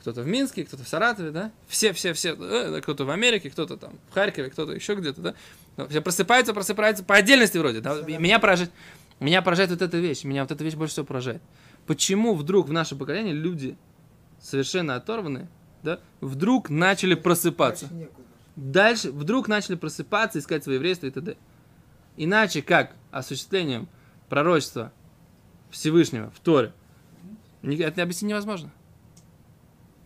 кто-то 0.00 0.22
в 0.22 0.26
Минске, 0.26 0.64
кто-то 0.64 0.84
в 0.84 0.88
Саратове, 0.88 1.30
да? 1.30 1.52
Все, 1.68 1.92
все, 1.92 2.12
все, 2.12 2.36
э, 2.38 2.80
кто-то 2.80 3.04
в 3.04 3.10
Америке, 3.10 3.50
кто-то 3.50 3.76
там 3.76 3.98
в 4.10 4.14
Харькове, 4.14 4.50
кто-то 4.50 4.72
еще 4.72 4.94
где-то, 4.94 5.20
да? 5.20 5.34
Все 5.88 6.00
просыпаются, 6.00 6.54
просыпаются 6.54 7.04
по 7.04 7.16
отдельности 7.16 7.58
вроде. 7.58 7.80
Да? 7.80 7.94
Меня 8.02 8.38
поражает, 8.38 8.70
меня 9.20 9.42
поражает 9.42 9.70
вот 9.70 9.82
эта 9.82 9.98
вещь, 9.98 10.24
меня 10.24 10.42
вот 10.42 10.52
эта 10.52 10.62
вещь 10.62 10.74
больше 10.74 10.92
всего 10.92 11.06
поражает. 11.06 11.42
Почему 11.86 12.34
вдруг 12.34 12.68
в 12.68 12.72
наше 12.72 12.96
поколение 12.96 13.34
люди 13.34 13.76
совершенно 14.40 14.96
оторванные, 14.96 15.48
да, 15.82 16.00
вдруг 16.20 16.70
начали 16.70 17.14
просыпаться? 17.14 17.88
Дальше 18.56 19.12
вдруг 19.12 19.48
начали 19.48 19.74
просыпаться, 19.74 20.38
искать 20.38 20.64
свое 20.64 20.76
еврейство 20.76 21.06
и 21.06 21.10
т.д. 21.10 21.36
Иначе 22.16 22.62
как 22.62 22.94
осуществлением 23.10 23.88
пророчества 24.28 24.92
Всевышнего 25.70 26.30
в 26.30 26.40
Торе, 26.40 26.72
это 27.62 28.02
объяснить 28.02 28.30
невозможно. 28.30 28.70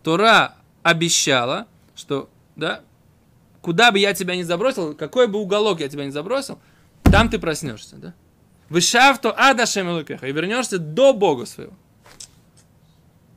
Тора 0.03 0.55
обещала, 0.83 1.67
что 1.95 2.29
да, 2.55 2.81
куда 3.61 3.91
бы 3.91 3.99
я 3.99 4.13
тебя 4.13 4.35
не 4.35 4.43
забросил, 4.43 4.95
какой 4.95 5.27
бы 5.27 5.39
уголок 5.39 5.79
я 5.79 5.89
тебя 5.89 6.05
не 6.05 6.11
забросил, 6.11 6.59
там 7.03 7.29
ты 7.29 7.39
проснешься, 7.39 7.97
да? 7.97 8.13
Вышавто 8.69 9.31
адашем 9.31 9.89
и 9.89 10.31
вернешься 10.31 10.79
до 10.79 11.13
Бога 11.13 11.45
своего. 11.45 11.73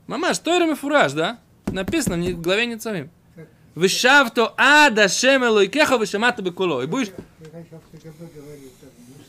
Мамаш, 0.06 0.38
Тойрам 0.38 0.70
и 0.72 0.74
фураж, 0.74 1.12
да? 1.12 1.38
Написано 1.66 2.16
в 2.16 2.40
главе 2.40 2.66
Ницавим. 2.66 3.10
Вышавто 3.74 4.54
адашем 4.56 5.44
элокеха 5.44 5.98
вышамата 5.98 6.40
бекуло. 6.40 6.82
И 6.82 6.86
будешь... 6.86 7.08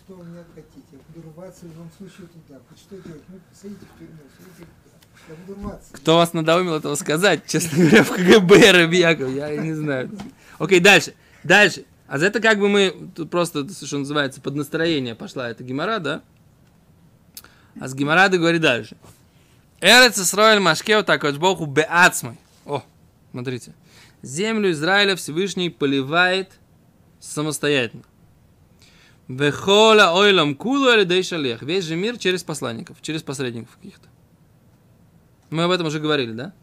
Что 0.05 0.13
вы 0.17 0.24
мне 0.25 0.43
хотите? 0.53 1.03
Буду 1.15 1.31
рваться 1.35 1.65
в 1.65 1.69
любом 1.69 1.89
случае 1.97 2.27
туда. 2.27 2.59
Что 2.77 2.95
делать? 2.97 3.24
Ну, 3.27 3.39
посадите 3.50 3.85
в 3.85 4.00
тюрьму, 4.00 4.21
я 5.27 5.35
буду 5.35 5.59
рваться. 5.59 5.93
Кто 5.93 6.17
вас 6.17 6.33
надоумил 6.33 6.75
этого 6.75 6.93
сказать? 6.93 7.47
Честно 7.47 7.79
говоря, 7.79 8.03
в 8.03 8.12
КГБ, 8.12 8.71
Рабьяков, 8.71 9.31
я 9.31 9.55
не 9.57 9.74
знаю. 9.74 10.12
Окей, 10.59 10.79
дальше. 10.79 11.15
Дальше. 11.43 11.85
А 12.07 12.19
за 12.19 12.27
это 12.27 12.39
как 12.39 12.59
бы 12.59 12.69
мы, 12.69 13.09
тут 13.15 13.31
просто, 13.31 13.67
что 13.67 13.97
называется, 13.97 14.41
под 14.41 14.53
настроение 14.53 15.15
пошла 15.15 15.50
эта 15.50 15.63
гемора, 15.63 15.97
да? 15.97 16.21
А 17.79 17.88
с 17.88 17.95
геморрада 17.95 18.38
говорит 18.38 18.62
дальше. 18.62 18.97
Эрец 19.81 20.19
Исраэль 20.19 20.59
Машкеу 20.59 21.03
такой 21.03 21.33
Богу 21.33 21.65
беацмой. 21.65 22.38
О, 22.63 22.83
смотрите. 23.31 23.74
Землю 24.21 24.69
Израиля 24.69 25.15
Всевышний 25.15 25.71
поливает 25.71 26.51
самостоятельно. 27.19 28.03
Вехола 29.27 30.13
ойлам 30.13 30.55
кулу 30.55 30.91
или 30.91 31.22
шалех. 31.22 31.62
Весь 31.63 31.86
же 31.86 31.96
мир 31.96 32.17
через 32.17 32.44
посланников, 32.44 33.01
через 33.01 33.24
посредников 33.24 33.75
каких-то. 33.75 34.08
Мы 35.50 35.63
об 35.63 35.72
этом 35.72 35.88
уже 35.88 36.00
говорили, 36.00 36.32
да? 36.32 36.53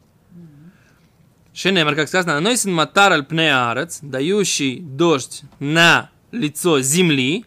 Шенемер, 1.54 1.94
как 1.94 2.08
сказано, 2.08 2.36
анойсин 2.36 2.72
матар 2.72 3.12
аль 3.12 3.24
пнеарец, 3.24 3.98
дающий 4.00 4.80
дождь 4.80 5.42
на 5.58 6.10
лицо 6.30 6.80
земли, 6.80 7.44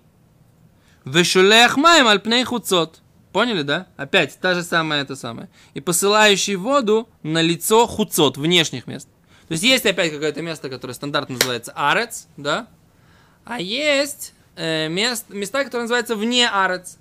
вешулех 1.05 1.77
маем 1.77 2.07
аль 2.07 2.19
пней 2.19 2.43
хуцот. 2.43 3.01
Поняли, 3.31 3.63
да? 3.63 3.87
Опять 3.97 4.37
та 4.39 4.53
же 4.53 4.63
самая 4.63 5.01
это 5.01 5.15
самое. 5.15 5.49
И 5.73 5.81
посылающий 5.81 6.55
воду 6.55 7.09
на 7.23 7.41
лицо 7.41 7.87
хуцот, 7.87 8.37
внешних 8.37 8.85
мест. 8.85 9.09
То 9.47 9.53
есть 9.53 9.63
есть 9.63 9.85
опять 9.85 10.11
какое-то 10.11 10.41
место, 10.41 10.69
которое 10.69 10.93
стандартно 10.93 11.35
называется 11.35 11.73
арец, 11.75 12.27
да? 12.37 12.67
А 13.43 13.59
есть 13.59 14.34
э, 14.55 14.87
мест, 14.89 15.25
места, 15.29 15.63
которые 15.63 15.83
называются 15.83 16.15
вне 16.15 16.49
арец. 16.49 16.97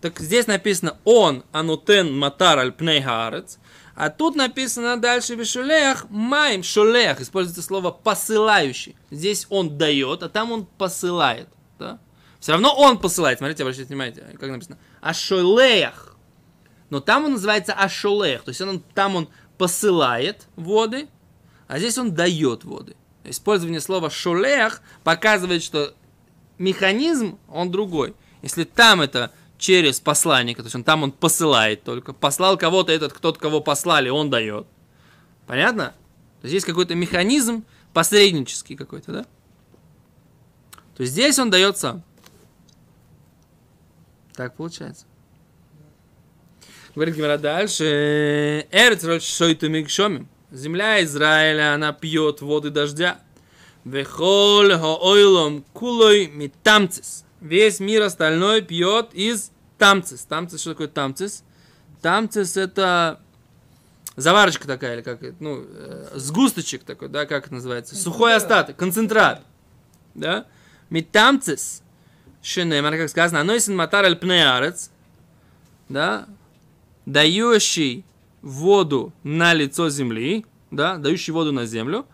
Так 0.00 0.20
здесь 0.20 0.46
написано 0.46 0.98
он 1.04 1.44
анутен 1.52 2.16
матар 2.16 2.58
аль 2.58 2.72
пней 2.72 3.02
арец. 3.04 3.58
А 3.94 4.10
тут 4.10 4.36
написано 4.36 4.98
дальше 4.98 5.34
вишулеях 5.34 6.06
маем 6.10 6.62
шулеях. 6.62 7.20
Используется 7.22 7.62
слово 7.62 7.90
посылающий. 7.90 8.94
Здесь 9.10 9.46
он 9.48 9.78
дает, 9.78 10.22
а 10.22 10.28
там 10.28 10.52
он 10.52 10.66
посылает. 10.66 11.48
Да? 11.78 11.98
Все 12.38 12.52
равно 12.52 12.74
он 12.76 12.98
посылает. 12.98 13.38
Смотрите, 13.38 13.62
обращайте 13.62 13.88
внимание, 13.88 14.36
как 14.38 14.50
написано. 14.50 14.78
Ашолеях. 15.00 16.14
Но 16.90 17.00
там 17.00 17.24
он 17.24 17.32
называется 17.32 17.72
ашолеях. 17.72 18.42
То 18.42 18.50
есть 18.50 18.60
он, 18.60 18.80
там 18.94 19.16
он 19.16 19.28
посылает 19.56 20.46
воды, 20.56 21.08
а 21.66 21.78
здесь 21.78 21.96
он 21.96 22.14
дает 22.14 22.64
воды. 22.64 22.96
Использование 23.24 23.80
слова 23.80 24.10
шолеях 24.10 24.82
показывает, 25.02 25.62
что 25.62 25.94
механизм, 26.58 27.38
он 27.48 27.70
другой. 27.70 28.14
Если 28.42 28.64
там 28.64 29.00
это 29.00 29.32
через 29.58 30.00
посланника, 30.00 30.62
то 30.62 30.66
есть 30.66 30.76
он 30.76 30.84
там 30.84 31.02
он 31.02 31.12
посылает 31.12 31.82
только. 31.82 32.12
Послал 32.12 32.58
кого-то 32.58 32.92
этот, 32.92 33.12
кто-то 33.12 33.38
кого 33.38 33.60
послали, 33.60 34.08
он 34.08 34.30
дает. 34.30 34.66
Понятно? 35.46 35.94
То 36.40 36.44
есть 36.44 36.54
есть 36.54 36.66
какой-то 36.66 36.94
механизм 36.94 37.64
посреднический 37.92 38.76
какой-то, 38.76 39.12
да? 39.12 39.22
То 40.96 41.02
есть 41.02 41.12
здесь 41.12 41.38
он 41.38 41.50
дает 41.50 41.76
сам. 41.78 42.02
Так 44.34 44.54
получается. 44.56 45.06
Говорит 46.94 47.16
Гимара 47.16 47.38
дальше. 47.38 48.66
Эрц 48.70 49.22
шойты 49.22 49.68
микшомим. 49.68 50.28
Земля 50.50 51.02
Израиля, 51.04 51.74
она 51.74 51.92
пьет 51.92 52.40
воды 52.40 52.70
дождя. 52.70 53.20
Вехол 53.86 54.68
хоойлом 54.76 55.64
кулой 55.72 56.26
митамцис. 56.26 57.24
Весь 57.40 57.78
мир 57.78 58.02
остальной 58.02 58.60
пьет 58.60 59.14
из 59.14 59.52
тамцис. 59.78 60.24
Тамцис, 60.24 60.60
что 60.60 60.70
такое 60.70 60.88
тамцис? 60.88 61.44
Тамцис 62.02 62.56
это 62.56 63.20
заварочка 64.16 64.66
такая, 64.66 64.96
или 64.96 65.02
как, 65.02 65.22
это, 65.22 65.36
ну, 65.38 65.64
э, 65.64 66.10
сгусточек 66.14 66.82
такой, 66.82 67.08
да, 67.08 67.26
как 67.26 67.44
это 67.44 67.54
называется, 67.54 67.94
сухой 67.94 68.34
остаток, 68.34 68.76
концентрат, 68.76 69.44
да, 70.14 70.46
метамцис, 70.90 71.82
шенемар, 72.42 72.96
как 72.96 73.08
сказано, 73.08 73.40
анойсин 73.40 73.76
матар 73.76 74.04
аль 74.04 74.16
пнеарец, 74.16 74.90
да, 75.88 76.26
дающий 77.04 78.04
воду 78.42 79.12
на 79.22 79.54
лицо 79.54 79.90
земли, 79.90 80.44
да, 80.70 80.96
дающий 80.96 81.32
воду 81.32 81.52
на 81.52 81.66
землю, 81.66 82.06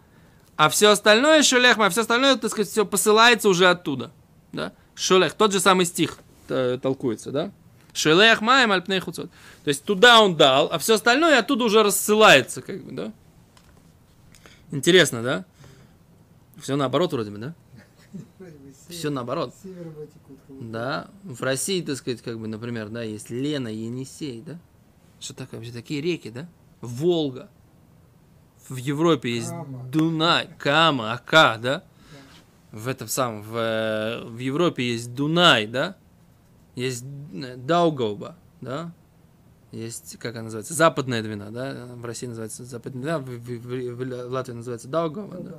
а 0.63 0.69
все 0.69 0.91
остальное 0.91 1.43
шолехма, 1.43 1.87
а 1.87 1.91
все 1.91 2.03
остальное, 2.03 2.37
так 2.37 2.49
сказать, 2.49 2.71
все 2.71 2.87
посылается 2.87 3.49
уже 3.49 3.67
оттуда, 3.69 4.13
да, 4.53 4.73
шолех, 4.95 5.35
тот 5.35 5.53
же 5.53 5.59
самый 5.59 5.87
стих 5.87 6.19
э, 6.49 6.79
толкуется, 6.81 7.33
да, 7.33 7.51
шолех 7.93 8.41
маем 8.41 8.71
альпней 8.71 9.01
хуцот, 9.01 9.29
то 9.65 9.69
есть 9.69 9.83
туда 9.83 10.21
он 10.21 10.37
дал, 10.37 10.69
а 10.71 10.79
все 10.79 10.95
остальное 10.95 11.41
оттуда 11.41 11.65
уже 11.65 11.83
рассылается, 11.83 12.63
как 12.63 12.81
бы, 12.85 12.93
да, 12.93 13.13
интересно, 14.71 15.21
да, 15.25 15.45
все 16.61 16.77
наоборот 16.77 17.13
вроде 17.13 17.33
бы, 17.33 17.39
да, 17.39 17.55
все 18.89 19.11
наоборот. 19.11 19.55
Да, 20.49 21.09
в 21.25 21.43
России, 21.43 21.83
так 21.83 21.97
сказать, 21.97 22.23
как 22.23 22.39
бы, 22.39 22.47
например, 22.47 22.89
да, 22.89 23.03
есть 23.03 23.31
Лена, 23.31 23.69
Енисей, 23.69 24.43
да? 24.43 24.61
Что 25.19 25.35
такое 25.35 25.59
вообще 25.59 25.73
такие 25.73 26.03
реки, 26.03 26.29
да? 26.29 26.47
Волга. 26.83 27.49
В 28.69 28.77
Европе 28.77 29.31
есть 29.35 29.51
Кама. 29.51 29.85
Дунай, 29.91 30.49
Кама, 30.59 31.13
Ака, 31.13 31.59
да? 31.61 31.83
В 32.71 32.89
этом 32.89 33.09
самом, 33.09 33.43
в, 33.43 34.23
в 34.27 34.39
Европе 34.39 34.93
есть 34.93 35.15
Дунай, 35.15 35.67
да? 35.67 35.97
Есть 36.75 37.05
э, 37.35 37.57
Даугауба, 37.57 38.37
да? 38.61 38.93
Есть, 39.73 40.17
как 40.19 40.35
она 40.35 40.45
называется, 40.45 40.75
западная 40.75 41.23
Двина, 41.23 41.51
да? 41.51 41.87
В 41.95 42.05
России 42.05 42.27
называется 42.27 42.65
западная 42.65 43.19
Двина, 43.19 43.19
в, 43.19 43.25
в- 43.25 43.95
в- 43.95 44.29
в 44.29 44.33
Латвии 44.33 44.53
называется 44.55 44.89
Даугава, 44.89 45.39
Да, 45.43 45.57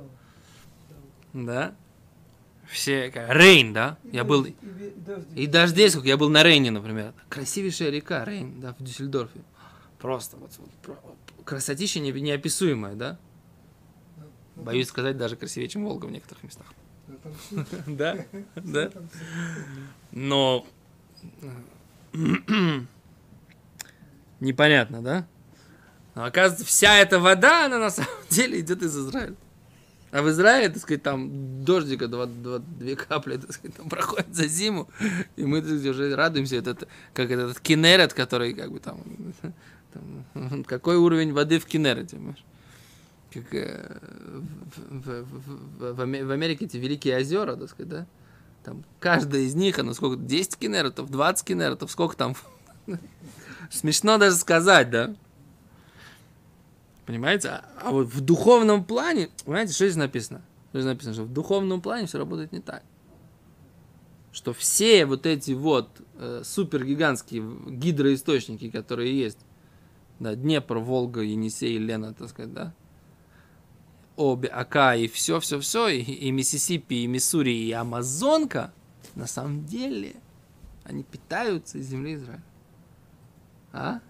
да? 1.32 1.74
Все, 2.68 3.10
как, 3.10 3.28
Рейн, 3.30 3.72
да? 3.74 3.98
И 4.04 4.16
Я 4.16 4.24
был, 4.24 4.42
дождь, 4.44 4.54
и 4.62 4.66
ве- 4.66 5.04
дождь. 5.04 5.26
и 5.36 5.46
дождей 5.46 5.90
сколько. 5.90 6.08
Я 6.08 6.16
был 6.16 6.30
на 6.30 6.42
Рейне, 6.42 6.70
например. 6.70 7.12
Красивейшая 7.28 7.90
река 7.90 8.24
Рейн, 8.24 8.58
да, 8.60 8.74
в 8.78 8.82
Дюссельдорфе. 8.82 9.40
Просто 9.98 10.36
вот, 10.38 10.50
вот 10.58 10.98
красотища 11.44 12.00
не- 12.00 12.12
неописуемая, 12.12 12.94
да? 12.94 13.18
Ну, 14.56 14.62
Боюсь 14.62 14.88
сказать, 14.88 15.16
даже 15.16 15.36
красивее, 15.36 15.68
чем 15.68 15.84
Волга 15.84 16.06
в 16.06 16.10
некоторых 16.12 16.42
местах. 16.44 16.66
Да, 17.86 18.24
да. 18.56 18.90
Но 20.12 20.66
непонятно, 24.40 25.02
да? 25.02 25.26
Но 26.14 26.24
оказывается, 26.24 26.64
вся 26.66 26.96
эта 26.98 27.18
вода, 27.18 27.66
она 27.66 27.78
на 27.78 27.90
самом 27.90 28.10
деле 28.30 28.60
идет 28.60 28.82
из 28.82 28.96
Израиля. 28.96 29.34
А 30.12 30.22
в 30.22 30.30
Израиле, 30.30 30.68
так 30.68 30.80
сказать, 30.80 31.02
там 31.02 31.64
дождика 31.64 32.06
два, 32.06 32.26
два- 32.26 32.60
две 32.60 32.94
капли, 32.94 33.36
так 33.36 33.52
сказать, 33.52 33.76
там 33.76 33.88
проходит 33.88 34.32
за 34.32 34.46
зиму, 34.46 34.88
и 35.34 35.44
мы 35.44 35.58
так 35.60 35.70
сказать, 35.70 35.86
уже 35.88 36.14
радуемся, 36.14 36.54
этот, 36.54 36.86
как 37.14 37.32
этот 37.32 37.58
кинерет, 37.58 38.14
который 38.14 38.54
как 38.54 38.70
бы 38.70 38.78
там, 38.78 39.00
там, 39.94 40.64
какой 40.64 40.96
уровень 40.96 41.32
воды 41.32 41.58
в 41.58 41.66
понимаешь? 42.10 42.44
Как 43.32 43.52
э, 43.54 43.98
в, 44.90 45.00
в- 45.00 45.24
в- 45.24 45.78
в- 45.78 45.94
в 45.94 46.00
Аме- 46.00 46.24
в 46.24 46.30
Америке 46.30 46.66
эти 46.66 46.76
великие 46.76 47.16
озера, 47.18 47.56
так 47.56 47.70
сказать, 47.70 47.88
да? 47.88 48.06
Там 48.62 48.84
каждая 49.00 49.42
из 49.42 49.54
них, 49.54 49.78
она 49.78 49.92
сколько, 49.94 50.16
10 50.16 50.56
кинеретов, 50.56 51.10
20 51.10 51.46
кинеретов, 51.46 51.90
сколько 51.90 52.16
там? 52.16 52.34
Смешно 53.70 54.18
даже 54.18 54.36
сказать, 54.36 54.90
да? 54.90 55.14
Понимаете? 57.06 57.48
А, 57.48 57.64
а 57.82 57.90
вот 57.90 58.06
в 58.06 58.20
духовном 58.20 58.84
плане, 58.84 59.28
понимаете, 59.44 59.72
что 59.74 59.86
здесь 59.86 59.96
написано? 59.96 60.42
Что 60.70 60.80
здесь 60.80 60.90
написано, 60.92 61.14
что 61.14 61.24
в 61.24 61.32
духовном 61.32 61.80
плане 61.80 62.06
все 62.06 62.18
работает 62.18 62.52
не 62.52 62.60
так. 62.60 62.82
Что 64.32 64.52
все 64.52 65.06
вот 65.06 65.26
эти 65.26 65.52
вот 65.52 65.90
э, 66.18 66.42
супергигантские 66.44 67.44
гидроисточники, 67.68 68.70
которые 68.70 69.16
есть, 69.18 69.38
да, 70.20 70.34
Днепр, 70.34 70.78
Волга, 70.78 71.20
Енисей, 71.20 71.78
Лена, 71.78 72.14
так 72.14 72.28
сказать, 72.28 72.52
да, 72.52 72.74
обе 74.16 74.48
Ака 74.48 74.94
и 74.94 75.08
все, 75.08 75.40
все, 75.40 75.60
все, 75.60 75.88
и, 75.88 76.00
и 76.00 76.30
Миссисипи, 76.30 76.94
и 76.94 77.06
Миссури, 77.06 77.52
и 77.52 77.72
Амазонка, 77.72 78.72
на 79.14 79.26
самом 79.26 79.64
деле, 79.64 80.14
они 80.84 81.02
питаются 81.02 81.78
из 81.78 81.88
земли 81.88 82.14
Израиля. 82.14 82.42
А? 83.72 84.00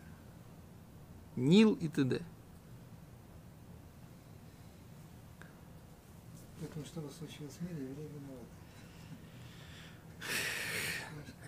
Нил 1.36 1.72
и 1.74 1.88
т.д. 1.88 2.20
Поэтому 6.60 6.84
что 6.84 7.00
случилось 7.18 7.56
евреи 7.60 7.88
виноваты. 7.88 8.44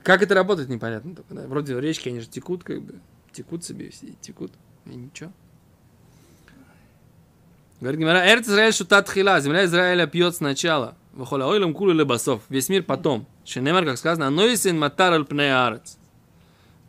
Как 0.03 0.23
это 0.23 0.35
работает, 0.35 0.69
непонятно 0.69 1.15
только. 1.15 1.35
Да? 1.35 1.47
Вроде 1.47 1.79
речки, 1.81 2.09
они 2.09 2.21
же 2.21 2.29
текут, 2.29 2.65
как 2.65 2.81
бы. 2.83 3.01
Текут 3.37 3.63
себе 3.65 3.91
все, 3.91 4.07
текут. 4.23 4.51
И 4.87 4.95
ничего. 4.97 5.31
Говорит 7.83 8.01
Гимара, 8.01 8.27
Эрц 8.27 8.49
Израиль 8.49 8.73
шутат 8.73 9.11
хила, 9.11 9.39
земля 9.41 9.67
Израиля 9.67 10.07
пьет 10.07 10.35
сначала. 10.35 10.97
Вахола 11.13 11.45
ойлам 11.45 11.75
кулу 11.75 11.93
лебасов. 11.93 12.41
Весь 12.49 12.71
мир 12.71 12.83
потом. 12.83 13.27
Шенемар, 13.45 13.85
как 13.85 13.99
сказано, 13.99 14.31
нойсин 14.31 14.79
матар 14.79 15.13
аль 15.13 15.27
арец. 15.39 15.99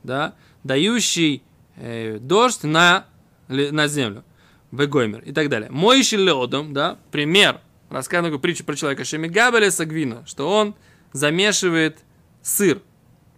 Да? 0.04 0.36
Дающий 0.64 1.44
э, 1.76 2.18
дождь 2.20 2.64
на, 2.64 3.08
на 3.50 3.88
землю. 3.90 4.24
Бегоймер 4.72 5.24
и 5.24 5.34
так 5.34 5.50
далее. 5.50 5.70
Мой 5.70 6.00
леодом, 6.00 6.72
да, 6.72 6.98
пример, 7.12 7.60
рассказываю 7.90 8.32
такую 8.32 8.40
притчу 8.40 8.64
про 8.64 8.78
человека, 8.78 9.04
Шемигабеле 9.04 9.70
Сагвина, 9.70 10.26
что 10.26 10.50
он 10.50 10.76
замешивает 11.12 12.00
сыр, 12.42 12.82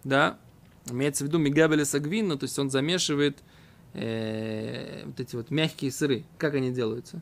да, 0.03 0.37
имеется 0.87 1.23
в 1.23 1.27
виду 1.27 1.37
Мигабеле 1.37 1.85
Сагвина, 1.85 2.37
то 2.37 2.45
есть 2.45 2.57
он 2.59 2.69
замешивает 2.69 3.39
э, 3.93 5.03
вот 5.05 5.19
эти 5.19 5.35
вот 5.35 5.51
мягкие 5.51 5.91
сыры. 5.91 6.25
Как 6.37 6.53
они 6.53 6.71
делаются, 6.71 7.21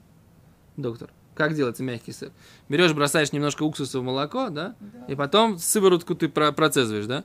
доктор? 0.75 1.09
Как 1.35 1.53
делается 1.53 1.83
мягкий 1.83 2.13
сыр? 2.13 2.31
Берешь, 2.67 2.93
бросаешь 2.93 3.31
немножко 3.31 3.63
уксуса 3.63 3.99
в 3.99 4.03
молоко, 4.03 4.49
да, 4.49 4.75
и 5.07 5.15
потом 5.15 5.59
сыворотку 5.59 6.15
ты 6.15 6.29
про- 6.29 6.51
процессываешь, 6.51 7.05
да. 7.05 7.23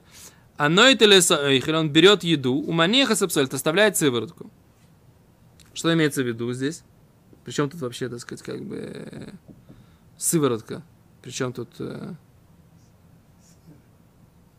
А 0.59 0.69
нойтелесоихер, 0.69 1.75
он 1.75 1.91
берет 1.91 2.23
еду, 2.23 2.55
у 2.55 2.73
манеха 2.73 3.17
сапсольт 3.17 3.55
оставляет 3.55 3.97
сыворотку. 3.97 4.51
Что 5.73 5.93
имеется 5.95 6.23
в 6.23 6.27
виду 6.27 6.53
здесь? 6.53 6.85
Причем 7.45 7.71
тут 7.71 7.81
вообще, 7.81 8.09
так 8.09 8.21
сказать, 8.21 8.43
как 8.43 8.63
бы 8.63 8.77
э, 8.77 9.31
сыворотка? 10.19 10.83
Причем 11.23 11.53
тут... 11.53 11.71
э, 11.79 12.15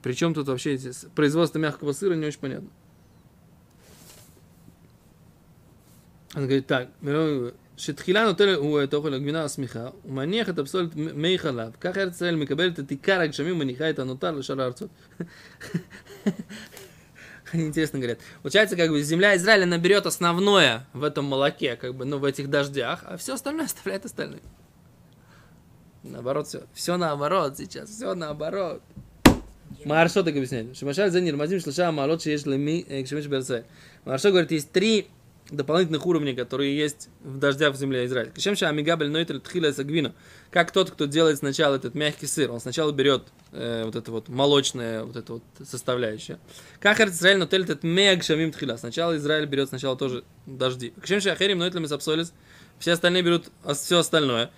Причем 0.03 0.35
тут 0.35 0.49
вообще 0.49 0.75
эти 0.75 0.93
с- 0.93 1.07
производство 1.15 1.59
мягкого 1.59 1.93
сыра 1.93 2.15
не 2.15 2.27
очень 2.27 2.41
понятно. 2.41 2.69
Он 6.35 6.47
говорит 6.47 6.67
так, 6.67 6.89
שתחילה 7.79 8.25
נוטל 8.25 8.55
הוא 8.55 8.83
את 8.85 8.93
האוכל 8.93 9.15
הגבינה 9.15 9.45
הסמיכה, 9.45 9.89
ומניח 10.05 10.49
את 10.49 10.59
הפסולת 10.59 10.97
מ- 10.97 11.23
מי 11.23 11.39
חלב. 11.39 11.77
כך 11.81 11.99
ארץ 11.99 12.15
ישראל 12.15 12.37
מקבלת 12.37 12.81
את 12.81 12.91
עיקר 12.91 13.21
הגשמים 13.21 13.53
ומניחה 13.57 13.91
את 13.91 13.99
הנותר 13.99 14.31
לשאר 14.31 14.61
הארצות. 14.61 14.89
Интересно 17.55 17.99
говорят. 17.99 18.19
Получается, 18.43 18.77
как 18.77 18.91
бы 18.91 19.01
земля 19.01 19.35
Израиля 19.37 19.65
наберет 19.65 20.05
основное 20.05 20.87
в 20.93 21.03
этом 21.03 21.25
молоке, 21.25 21.77
как 21.77 21.95
бы, 21.95 22.05
ну, 22.05 22.19
в 22.19 22.25
этих 22.27 22.51
дождях, 22.51 23.01
а 23.05 23.17
все 23.17 23.33
остальное 23.35 23.65
оставляет 23.65 24.05
остальным. 24.05 24.41
Наоборот, 26.03 26.47
все. 26.47 26.65
Все 26.75 26.99
наоборот 26.99 27.57
сейчас, 27.57 27.89
все 27.89 28.15
наоборот. 28.15 28.83
Маршо 29.86 30.24
так 30.24 30.36
объясняет. 30.36 30.76
Шимашаль 30.78 31.12
за 31.12 31.22
нирмазим 31.22 31.60
шлаша 31.60 31.92
малот 31.92 32.22
шееш 32.22 32.46
леми 32.46 32.86
кшемеш 33.04 33.28
берцай. 33.28 33.64
Маршо 34.06 34.30
говорит, 34.30 34.52
есть 34.52 34.72
три 34.72 35.08
дополнительных 35.50 36.06
уровня, 36.06 36.36
которые 36.36 36.76
есть 36.76 37.10
в 37.22 37.38
дождях 37.38 37.74
в 37.74 37.78
земле 37.78 38.06
Израиля. 38.06 38.32
Кшем 38.36 38.56
ша 38.56 38.70
амигабель 38.70 39.10
нойтель 39.10 39.40
тхила 39.40 39.72
сагвину. 39.72 40.14
Как 40.52 40.72
тот, 40.72 40.92
кто 40.92 41.06
делает 41.06 41.40
сначала 41.40 41.76
этот 41.76 41.96
мягкий 41.96 42.28
сыр, 42.28 42.52
он 42.52 42.60
сначала 42.60 42.92
берет 42.92 43.24
э, 43.52 43.84
вот 43.86 43.96
это 43.96 44.12
вот 44.12 44.30
молочное, 44.30 45.04
вот 45.04 45.16
это 45.16 45.34
вот 45.34 45.44
составляющее. 45.64 46.40
Как 46.80 47.00
Израиль 47.02 47.38
нотель 47.38 47.64
этот 47.64 47.84
мег 47.84 48.24
шамим 48.24 48.52
тхила. 48.52 48.78
Сначала 48.78 49.18
Израиль 49.18 49.46
берет 49.46 49.70
сначала 49.70 49.98
тоже 49.98 50.24
дожди. 50.46 50.94
Кшем 51.02 51.20
ша 51.22 51.32
ахерим 51.34 51.60
нойтель 51.60 51.82
мисапсолис. 51.82 52.34
Все 52.80 52.94
остальные 52.94 53.24
берут 53.24 53.48
все 53.76 54.00
остальное. 54.00 54.50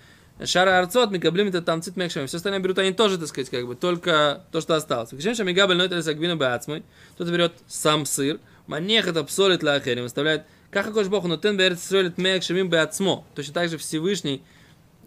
Шара 0.44 0.78
арцот, 0.78 1.10
микаблим 1.10 1.48
это 1.48 1.62
там 1.62 1.80
цит. 1.80 1.94
Все 1.94 2.24
остальное 2.24 2.60
берут 2.60 2.78
они 2.78 2.92
тоже, 2.92 3.16
так 3.16 3.28
сказать, 3.28 3.48
как 3.48 3.66
бы, 3.66 3.74
только 3.74 4.44
то, 4.52 4.60
что 4.60 4.74
осталось. 4.74 5.10
Кшем 5.10 5.34
ша 5.34 5.44
мигабель 5.44 5.76
нойтель 5.76 6.02
сагвину 6.02 6.36
баацмой. 6.36 6.84
Кто-то 7.14 7.30
берет 7.32 7.54
сам 7.66 8.04
сыр. 8.04 8.38
Манех 8.66 9.08
это 9.08 9.24
псолит 9.24 9.62
ла 9.62 9.74
ахерим. 9.74 10.04
Оставляет 10.04 10.44
как 10.70 10.88
Акош 10.88 11.06
Бог, 11.06 11.24
но 11.24 11.38
тен 11.38 11.56
берет 11.56 11.80
сролит 11.80 12.18
мег 12.18 12.42
шамим 12.42 12.68
беацмо. 12.68 13.24
Точно 13.34 13.54
так 13.54 13.70
же 13.70 13.78
Всевышний, 13.78 14.42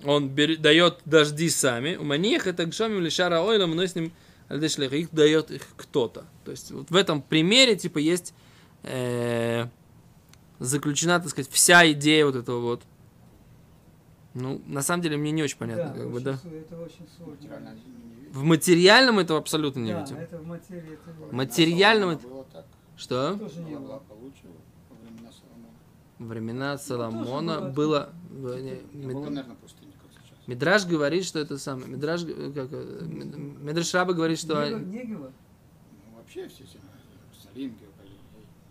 он 0.04 0.30
бер- 0.30 0.58
дает 0.58 1.00
дожди 1.06 1.50
сами. 1.50 1.96
У 1.96 2.04
маньех 2.04 2.48
это 2.48 2.66
гшамим 2.66 3.02
лишара 3.02 3.42
ойлом, 3.42 3.76
но 3.76 3.84
с 3.84 3.94
ним 3.94 4.12
альдешлех. 4.48 4.94
Их 4.94 5.12
дает 5.12 5.52
их 5.52 5.62
кто-то. 5.78 6.26
То 6.44 6.52
есть 6.52 6.72
вот 6.72 6.90
в 6.90 6.96
этом 6.96 7.22
примере 7.22 7.76
типа 7.76 8.00
есть 8.00 8.34
э, 8.82 9.68
заключена, 10.58 11.20
так 11.20 11.30
сказать, 11.30 11.52
вся 11.52 11.92
идея 11.92 12.26
вот 12.26 12.36
этого 12.36 12.62
вот. 12.62 12.82
Ну, 14.36 14.62
на 14.68 14.82
самом 14.82 15.02
деле, 15.02 15.18
мне 15.18 15.32
не 15.32 15.42
очень 15.44 15.58
понятно, 15.58 15.92
да, 15.94 16.00
как 16.02 16.12
бы, 16.12 16.20
да. 16.22 16.34
Это 16.34 16.80
очень 16.80 17.08
сложно. 17.18 17.76
В 18.32 18.44
материальном 18.44 19.18
этого 19.20 19.40
абсолютно 19.40 19.80
не 19.80 19.92
Да, 19.92 20.02
видим. 20.02 20.18
это 20.18 20.38
в 20.38 20.46
материи, 20.46 20.94
это 20.94 21.36
материальном 21.36 22.20
так. 22.52 22.66
Что? 22.96 23.36
тоже 23.38 23.60
не 23.62 23.76
было. 23.76 24.04
времена 25.02 25.32
Соломона. 25.32 25.74
Времена 26.20 26.78
Соломона 26.78 27.62
было. 27.72 28.10
было... 28.30 28.54
э, 28.56 28.82
Мид- 28.94 29.14
было, 29.14 29.30
наверное, 29.30 29.56
как 29.56 30.12
сейчас. 30.12 30.38
Говорит, 30.86 31.26
что 31.26 31.40
это 31.40 31.58
самое. 31.58 31.88
Мидраш, 31.88 32.24
э, 32.24 32.52
как, 32.54 32.68
э, 32.72 33.00
Мид- 33.04 33.64
Мидраш 33.64 33.94
Раба 33.96 34.14
говорит, 34.14 34.38
что... 34.38 34.70
Негева? 34.80 35.32
Ну, 35.32 36.18
вообще 36.18 36.48
все 36.50 36.66
земли. 36.66 36.82
Салим, 37.42 37.72
Геогалилей, 37.72 38.20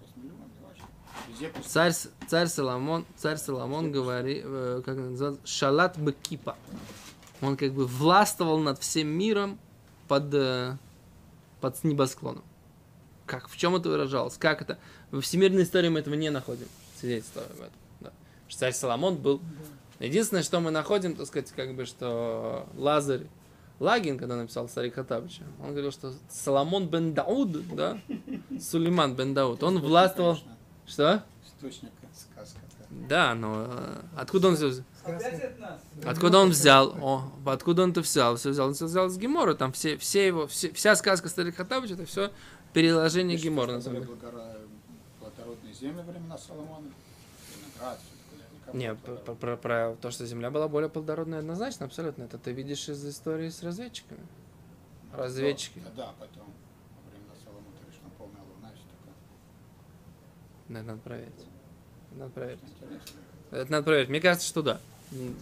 8 0.00 0.22
миллионов, 0.22 0.46
вообще. 0.62 0.82
Везде 0.82 0.84
пустыни. 0.84 1.07
Царь, 1.64 1.92
царь 2.26 2.46
Соломон, 2.46 3.04
царь 3.16 3.36
Соломон 3.36 3.92
говорит, 3.92 4.42
э, 4.44 4.82
как 4.84 4.96
называется, 4.96 5.46
шалат 5.46 5.96
бекипа. 5.98 6.56
Он 7.40 7.56
как 7.56 7.72
бы 7.72 7.86
властвовал 7.86 8.58
над 8.58 8.80
всем 8.80 9.08
миром 9.08 9.58
под, 10.08 10.32
э, 10.34 10.76
под 11.60 11.84
небосклоном. 11.84 12.44
Как, 13.26 13.48
в 13.48 13.56
чем 13.56 13.76
это 13.76 13.88
выражалось? 13.88 14.36
Как 14.38 14.62
это? 14.62 14.78
Во 15.10 15.20
всемирной 15.20 15.62
истории 15.62 15.88
мы 15.88 16.00
этого 16.00 16.14
не 16.14 16.30
находим. 16.30 16.66
Свидетельство 16.98 17.42
об 17.42 17.60
этом. 17.60 17.72
Да. 18.00 18.12
Царь 18.50 18.72
Соломон 18.72 19.16
был. 19.16 19.40
Единственное, 20.00 20.42
что 20.42 20.60
мы 20.60 20.70
находим, 20.70 21.14
так 21.14 21.26
сказать, 21.26 21.52
как 21.52 21.74
бы, 21.74 21.84
что 21.84 22.66
Лазарь 22.76 23.26
Лагин, 23.80 24.18
когда 24.18 24.36
написал 24.36 24.68
Царь 24.68 24.90
Хатабыча, 24.90 25.42
он 25.62 25.70
говорил, 25.70 25.92
что 25.92 26.12
Соломон 26.28 26.88
бен 26.88 27.14
Дауд, 27.14 27.74
да, 27.74 27.98
Сулейман 28.60 29.14
бен 29.14 29.34
Дауд, 29.34 29.62
он 29.62 29.78
властвовал... 29.78 30.38
Что? 30.88 31.22
Источник 31.46 31.90
сказка. 32.14 32.58
да. 33.08 33.34
Но 33.34 33.66
э, 33.68 34.00
откуда 34.16 34.48
он 34.48 34.54
взял? 34.54 34.72
Откуда 36.04 36.38
он 36.38 36.50
взял? 36.50 36.94
О, 37.02 37.32
откуда 37.46 37.82
он 37.82 37.90
это 37.90 38.00
взял? 38.00 38.36
Все 38.36 38.50
взял, 38.50 38.72
все 38.72 38.86
взял 38.86 39.08
с 39.08 39.16
Гемора. 39.18 39.54
Там 39.54 39.72
все, 39.72 39.96
все 39.98 40.26
его, 40.26 40.46
все- 40.46 40.72
вся 40.72 40.94
сказка 40.96 41.28
Старик 41.28 41.56
Хатабыч, 41.56 41.90
это 41.90 42.04
все 42.06 42.30
переложение 42.72 43.36
Гемора, 43.36 43.72
на 43.72 43.80
самом 43.80 44.00
были 44.00 44.06
деле. 44.08 44.20
плодородные 45.20 45.74
земли 45.74 46.02
времена 46.02 46.38
Соломона. 46.38 46.86
Виноград, 47.76 47.98
Не, 48.72 48.94
про, 48.94 49.34
про- 49.34 49.56
про 49.56 49.96
то, 50.00 50.10
что 50.10 50.26
Земля 50.26 50.50
была 50.50 50.68
более 50.68 50.90
плодородная, 50.90 51.38
однозначно, 51.40 51.86
абсолютно. 51.86 52.24
Это 52.24 52.38
ты 52.38 52.52
видишь 52.52 52.88
из 52.88 53.04
истории 53.06 53.48
с 53.48 53.62
разведчиками. 53.62 54.20
Разведчики. 55.12 55.80
Да, 55.84 55.90
да, 56.04 56.12
потом 56.20 56.44
во 56.46 57.10
времена 57.10 57.32
Соломона, 57.42 57.64
конечно, 57.80 58.08
полная 58.18 58.42
луна, 58.42 58.70
все 58.74 58.84
такое. 58.92 59.14
Да, 60.68 60.82
надо 60.82 61.00
проверить. 61.00 61.46
Надо 62.12 62.30
проверить. 62.30 62.60
Это 63.50 63.70
надо 63.70 63.84
проверить. 63.84 64.08
Мне 64.08 64.20
кажется, 64.20 64.46
что 64.46 64.62
да. 64.62 64.80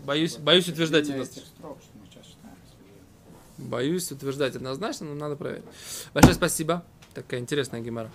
Боюсь, 0.05 0.37
боюсь 0.37 0.69
утверждать 0.69 1.09
однозначно. 1.09 1.43
Боюсь 3.59 4.13
утверждать 4.13 4.55
однозначно, 4.55 5.07
но 5.07 5.15
надо 5.15 5.37
проверить. 5.37 5.65
Большое 6.15 6.35
спасибо. 6.35 6.85
Такая 7.15 7.41
интересная 7.41 7.81
гемора. 7.81 8.11